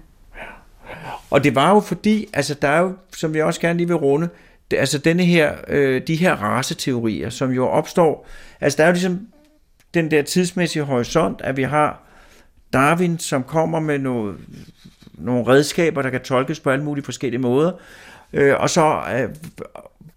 [1.31, 3.97] Og det var jo fordi, altså der er jo, som vi også gerne lige vil
[3.97, 4.29] runde,
[4.71, 8.27] det, altså denne her, øh, de her raceteorier, som jo opstår,
[8.61, 9.21] altså der er jo ligesom
[9.95, 12.03] den der tidsmæssige horisont, at vi har
[12.73, 14.37] Darwin, som kommer med noget,
[15.15, 17.73] nogle redskaber, der kan tolkes på alle mulige forskellige måder,
[18.33, 19.29] øh, og så øh,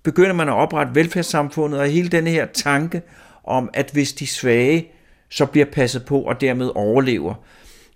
[0.05, 3.01] begynder man at oprette velfærdssamfundet, og hele denne her tanke
[3.43, 4.91] om, at hvis de svage
[5.29, 7.33] så bliver passet på og dermed overlever,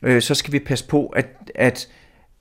[0.03, 1.87] øh, så skal vi passe på, at, at,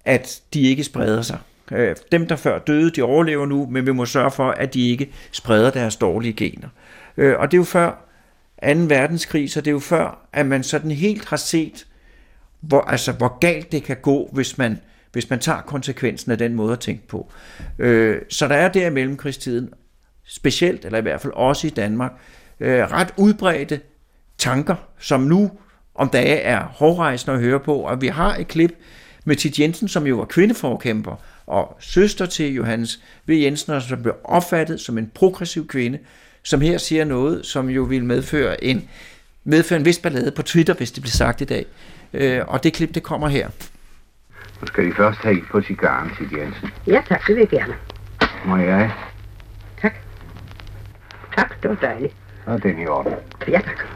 [0.04, 1.38] at de ikke spreder sig.
[1.72, 4.90] Øh, dem, der før døde, de overlever nu, men vi må sørge for, at de
[4.90, 6.68] ikke spreder deres dårlige gener.
[7.16, 8.68] Øh, og det er jo før 2.
[8.68, 11.86] verdenskrig, så det er jo før, at man sådan helt har set,
[12.60, 14.78] hvor, altså, hvor galt det kan gå, hvis man,
[15.12, 17.32] hvis man tager konsekvensen af den måde at tænke på.
[17.78, 19.70] Øh, så der er der i mellemkrigstiden,
[20.26, 22.12] specielt, eller i hvert fald også i Danmark,
[22.60, 23.80] øh, ret udbredte
[24.38, 25.50] tanker, som nu
[25.94, 28.74] om dage er hårdrejsende at høre på, og vi har et klip
[29.24, 33.30] med Tit Jensen, som jo var kvindeforkæmper, og søster til Johannes V.
[33.30, 35.98] Jensen, og som blev opfattet som en progressiv kvinde,
[36.42, 38.88] som her siger noget, som jo vil medføre en,
[39.44, 41.66] medføre en vis ballade på Twitter, hvis det blev sagt i dag.
[42.12, 43.48] Øh, og det klip, det kommer her.
[44.60, 46.70] Nu skal vi først have ild på cigaren, Sid Jensen.
[46.86, 47.74] Ja tak, det vil jeg gerne.
[48.44, 48.92] Må jeg?
[49.82, 49.94] Tak.
[51.36, 52.14] Tak, det var dejligt.
[52.46, 53.12] Er den i orden.
[53.48, 53.86] Ja tak.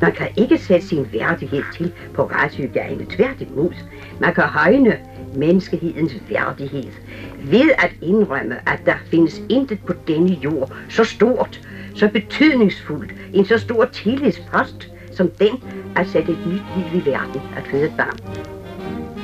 [0.00, 3.06] Man kan ikke sætte sin værdighed til på racehygiejne.
[3.10, 3.74] Tværtimod.
[4.20, 4.98] Man kan højne
[5.34, 6.92] menneskehedens værdighed
[7.38, 11.60] ved at indrømme, at der findes intet på denne jord så stort,
[11.94, 15.62] så betydningsfuldt, en så stor tillidspost som den
[15.96, 18.59] at sætte et nyt liv i verden, at føde et barn.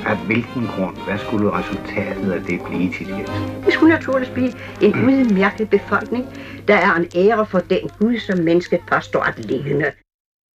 [0.06, 0.96] Af hvilken grund?
[1.08, 3.64] Hvad skulle resultatet af det blive, Sid Jensen?
[3.64, 4.52] Det skulle naturligvis blive
[4.82, 6.26] en udmærket befolkning,
[6.68, 9.84] der er en ære for den Gud, som mennesket påstår at ligne.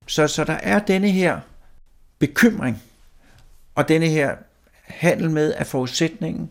[0.07, 1.41] Så, så der er denne her
[2.19, 2.83] bekymring,
[3.75, 4.35] og denne her
[4.85, 6.51] handel med, at forudsætningen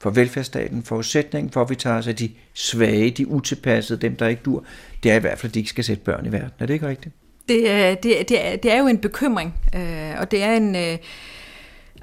[0.00, 4.26] for velfærdsstaten, forudsætningen for, at vi tager os af de svage, de utilpassede, dem der
[4.28, 4.64] ikke dur,
[5.02, 6.50] det er i hvert fald, at de ikke skal sætte børn i verden.
[6.58, 7.14] Er det ikke rigtigt?
[7.48, 10.52] Det, er- det, er- det, er, det er jo en bekymring, øh, og det er
[10.56, 10.76] en...
[10.76, 10.98] Øh,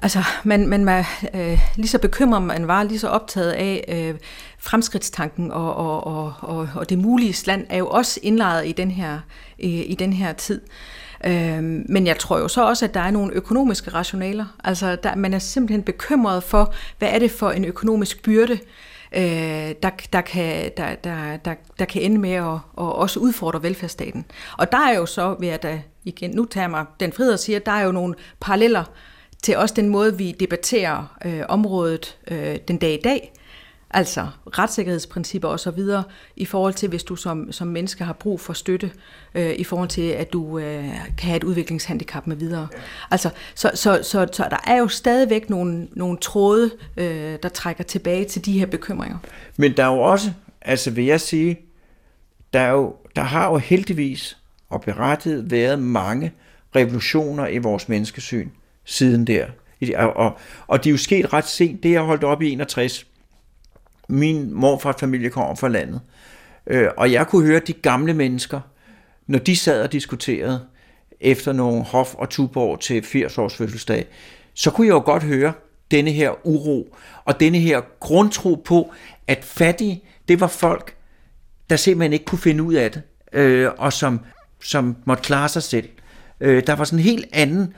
[0.02, 4.14] altså, man, man var øh, lige så bekymret, man var lige så optaget af øh,
[4.58, 8.90] fremskridtstanken, og, og, og, og, og det mulige land er jo også indlejret i den
[8.90, 9.18] her,
[9.58, 10.60] i, i den her tid.
[11.24, 14.46] Øh, men jeg tror jo så også, at der er nogle økonomiske rationaler.
[14.64, 18.58] Altså, der, man er simpelthen bekymret for, hvad er det for en økonomisk byrde,
[19.16, 23.62] øh, der, der, kan, der, der, der, der kan ende med at, og også udfordre
[23.62, 24.24] velfærdsstaten.
[24.58, 25.66] Og der er jo så, ved at
[26.04, 28.84] igen, nu tager jeg mig den frihed og siger, at der er jo nogle paralleller
[29.42, 33.32] til også den måde, vi debatterer øh, området øh, den dag i dag.
[33.94, 34.26] Altså
[34.58, 36.04] retssikkerhedsprincipper og så videre,
[36.36, 38.90] i forhold til, hvis du som, som menneske har brug for støtte,
[39.34, 40.84] øh, i forhold til, at du øh,
[41.18, 42.68] kan have et udviklingshandicap med videre.
[43.10, 47.84] Altså, så, så, så, så der er jo stadigvæk nogle, nogle tråde, øh, der trækker
[47.84, 49.18] tilbage til de her bekymringer.
[49.56, 50.32] Men der er jo også,
[50.62, 51.60] altså vil jeg sige,
[52.52, 54.38] der, er jo, der har jo heldigvis
[54.68, 56.32] og berettiget været mange
[56.76, 58.48] revolutioner i vores menneskesyn
[58.84, 59.46] siden der.
[59.80, 61.82] I- Og, og, det er jo sket ret sent.
[61.82, 63.06] Det er holdt op i 61.
[64.08, 66.00] Min morfars familie kommer fra landet.
[66.66, 68.60] Øh, og jeg kunne høre de gamle mennesker,
[69.26, 70.66] når de sad og diskuterede
[71.20, 74.06] efter nogle hof og tuborg til 80 års fødselsdag,
[74.54, 75.52] så kunne jeg jo godt høre,
[75.90, 78.92] denne her uro, og denne her grundtro på,
[79.26, 80.94] at fattige, det var folk,
[81.70, 83.02] der simpelthen ikke kunne finde ud af det,
[83.32, 84.20] øh, og som,
[84.62, 85.88] som måtte klare sig selv.
[86.40, 87.74] Øh, der var sådan en helt anden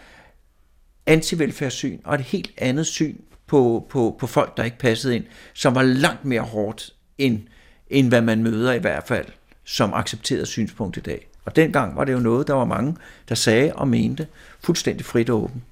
[1.07, 5.25] antivelfærdssyn, og et helt andet syn på, på, på folk, der ikke passede ind,
[5.55, 7.41] som var langt mere hårdt, end,
[7.91, 9.27] end hvad man møder i hvert fald,
[9.65, 11.27] som accepteret synspunkt i dag.
[11.45, 12.97] Og dengang var det jo noget, der var mange,
[13.29, 14.27] der sagde og mente
[14.61, 15.63] fuldstændig frit og åbent.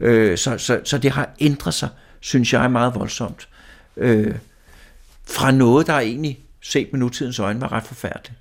[0.00, 1.88] Øh, så, så, så det har ændret sig,
[2.20, 3.48] synes jeg, meget voldsomt.
[3.96, 4.34] Øh,
[5.24, 8.32] fra noget, der egentlig set med nutidens øjne var ret forfærdeligt.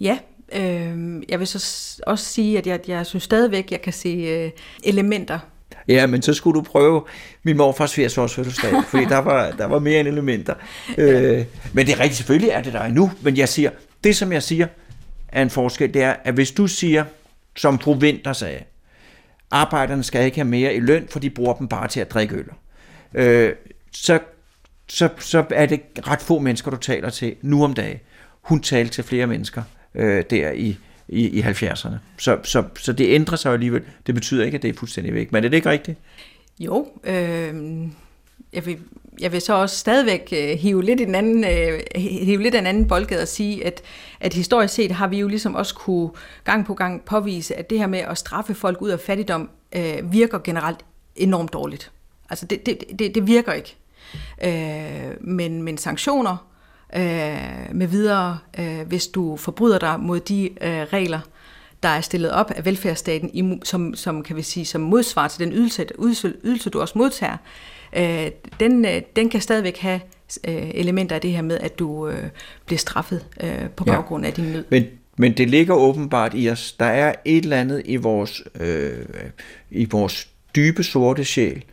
[0.00, 0.18] Ja,
[0.52, 4.50] øh, jeg vil så også sige, at jeg, jeg synes stadigvæk, jeg kan se øh,
[4.84, 5.38] elementer.
[5.88, 7.04] Ja, men så skulle du prøve
[7.42, 10.54] min morfars 80 års fødselsdag, fordi der var, der var mere end elementer.
[10.98, 13.70] Øh, men det er rigtigt, selvfølgelig er det der endnu, men jeg siger,
[14.04, 14.66] det som jeg siger
[15.28, 17.04] er en forskel, det er, at hvis du siger,
[17.56, 18.60] som fru Winter sagde,
[19.50, 22.34] arbejderne skal ikke have mere i løn, for de bruger dem bare til at drikke
[22.36, 22.46] øl.
[23.14, 23.52] Øh,
[23.92, 24.18] så,
[24.88, 27.98] så, så er det ret få mennesker, du taler til nu om dagen.
[28.42, 29.62] Hun talte til flere mennesker
[29.94, 30.78] øh, der i,
[31.08, 31.94] i, i 70'erne.
[32.18, 33.82] Så, så, så det ændrer sig alligevel.
[34.06, 35.32] Det betyder ikke, at det er fuldstændig væk.
[35.32, 35.98] Men er det ikke rigtigt?
[36.58, 37.54] Jo, øh,
[38.52, 38.78] jeg, vil,
[39.20, 42.66] jeg vil så også stadigvæk øh, hive lidt i den anden, øh, hive lidt en
[42.66, 43.82] anden boldgade og sige, at,
[44.20, 46.10] at historisk set har vi jo ligesom også kunne
[46.44, 50.12] gang på gang påvise, at det her med at straffe folk ud af fattigdom øh,
[50.12, 50.78] virker generelt
[51.16, 51.90] enormt dårligt.
[52.30, 53.76] Altså det, det, det, det virker ikke.
[54.44, 56.53] Øh, men, men sanktioner
[56.96, 61.20] øh, med videre, øh, hvis du forbryder dig mod de øh, regler,
[61.82, 65.44] der er stillet op af velfærdsstaten, i, som, som kan vi sige, som modsvar til
[65.44, 67.36] den ydelse, ydelse, ydelse du også modtager,
[67.96, 68.30] øh,
[68.60, 70.00] den, øh, den kan stadigvæk have
[70.48, 72.28] øh, elementer af det her med, at du øh,
[72.66, 74.28] bliver straffet øh, på baggrund ja.
[74.28, 74.64] af din nød.
[74.70, 74.84] Men,
[75.16, 76.72] men det ligger åbenbart i os.
[76.72, 79.06] Der er et eller andet i vores, øh,
[79.70, 81.64] i vores dybe sorte sjæl,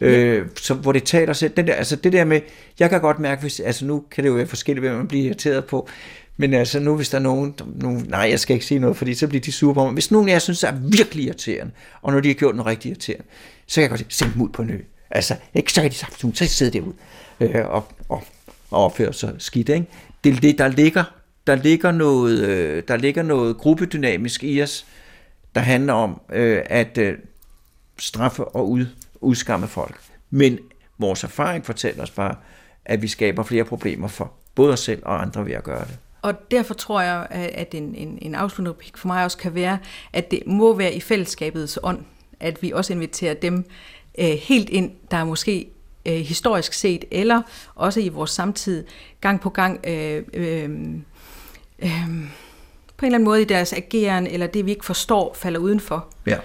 [0.00, 0.42] øh, ja.
[0.56, 1.56] så, hvor det taler sig.
[1.56, 2.40] Den der, altså det der med,
[2.78, 5.24] jeg kan godt mærke, hvis, altså nu kan det jo være forskelligt, hvad man bliver
[5.24, 5.88] irriteret på,
[6.36, 9.14] men altså nu, hvis der er nogen, nogen, nej, jeg skal ikke sige noget, fordi
[9.14, 9.92] så bliver de sure på mig.
[9.92, 11.72] Hvis nogen af jer synes, er virkelig irriterende,
[12.02, 13.24] og når de har gjort noget rigtig irriterende,
[13.66, 14.78] så kan jeg godt sende dem ud på en ø.
[15.10, 16.94] Altså, ikke så de sagt, så sidder derude
[17.40, 18.24] øh, og, og,
[18.70, 19.68] og opfører sig skidt.
[19.68, 19.86] Ikke?
[20.24, 21.04] Det, det, der, ligger,
[21.46, 24.86] der, ligger noget, øh, der ligger noget gruppedynamisk i os,
[25.54, 27.14] der handler om øh, at øh,
[28.00, 28.86] straffe og ud,
[29.20, 30.00] udskamme folk.
[30.30, 30.58] Men
[30.98, 32.34] vores erfaring fortæller os bare,
[32.84, 35.98] at vi skaber flere problemer for både os selv og andre ved at gøre det.
[36.22, 39.78] Og derfor tror jeg, at en, en, en afsluttende for mig også kan være,
[40.12, 42.04] at det må være i fællesskabets ånd,
[42.40, 43.64] at vi også inviterer dem
[44.18, 45.68] øh, helt ind, der er måske
[46.06, 47.42] øh, historisk set, eller
[47.74, 48.84] også i vores samtid,
[49.20, 50.70] gang på gang, øh, øh,
[51.78, 51.90] øh,
[52.96, 56.06] på en eller anden måde i deres ageren, eller det vi ikke forstår, falder udenfor.
[56.26, 56.38] Ja.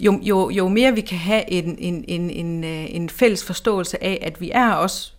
[0.00, 4.04] Jo, jo, jo mere vi kan have en, en, en, en, øh, en fælles forståelse
[4.04, 5.12] af, at vi er også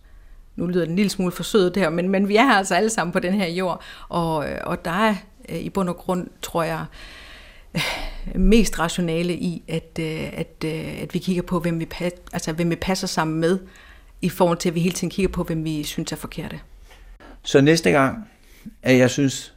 [0.56, 3.12] nu lyder det en lille smule forsøget der, men, men vi er altså alle sammen
[3.12, 5.14] på den her jord, og, øh, og der er
[5.48, 6.84] øh, i bund og grund, tror jeg,
[8.34, 9.98] mest rationale i, at,
[10.32, 10.64] at,
[11.02, 11.88] at vi kigger på, hvem vi,
[12.32, 13.58] altså, hvem vi passer sammen med,
[14.22, 16.60] i forhold til, at vi hele tiden kigger på, hvem vi synes er forkerte.
[17.42, 18.28] Så næste gang,
[18.82, 19.54] at jeg synes,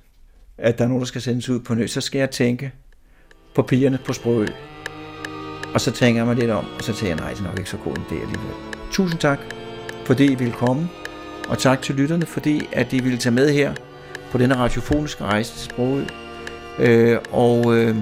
[0.58, 2.72] at der er nogen, der skal sendes ud på nød, så skal jeg tænke
[3.56, 4.48] på pigerne på Sprogø.
[5.76, 7.58] Og så tænker jeg mig lidt om, og så tænker jeg, nej, det er nok
[7.58, 8.56] ikke så god en idé alligevel.
[8.92, 9.40] Tusind tak,
[10.06, 10.90] fordi I ville komme,
[11.50, 13.74] og tak til lytterne, fordi at I ville tage med her
[14.32, 16.04] på denne radiofoniske rejse til Sprogø.
[16.80, 17.96] Øh, og øh,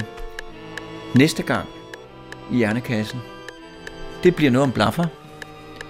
[1.15, 1.67] næste gang
[2.51, 3.19] i Hjernekassen,
[4.23, 5.05] det bliver noget om blaffer.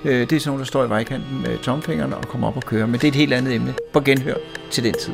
[0.06, 2.86] Øh, det er sådan der står i vejkanten med tomfingeren og kommer op og kører,
[2.86, 3.74] men det er et helt andet emne.
[3.94, 4.36] På genhør
[4.72, 5.14] til den tid.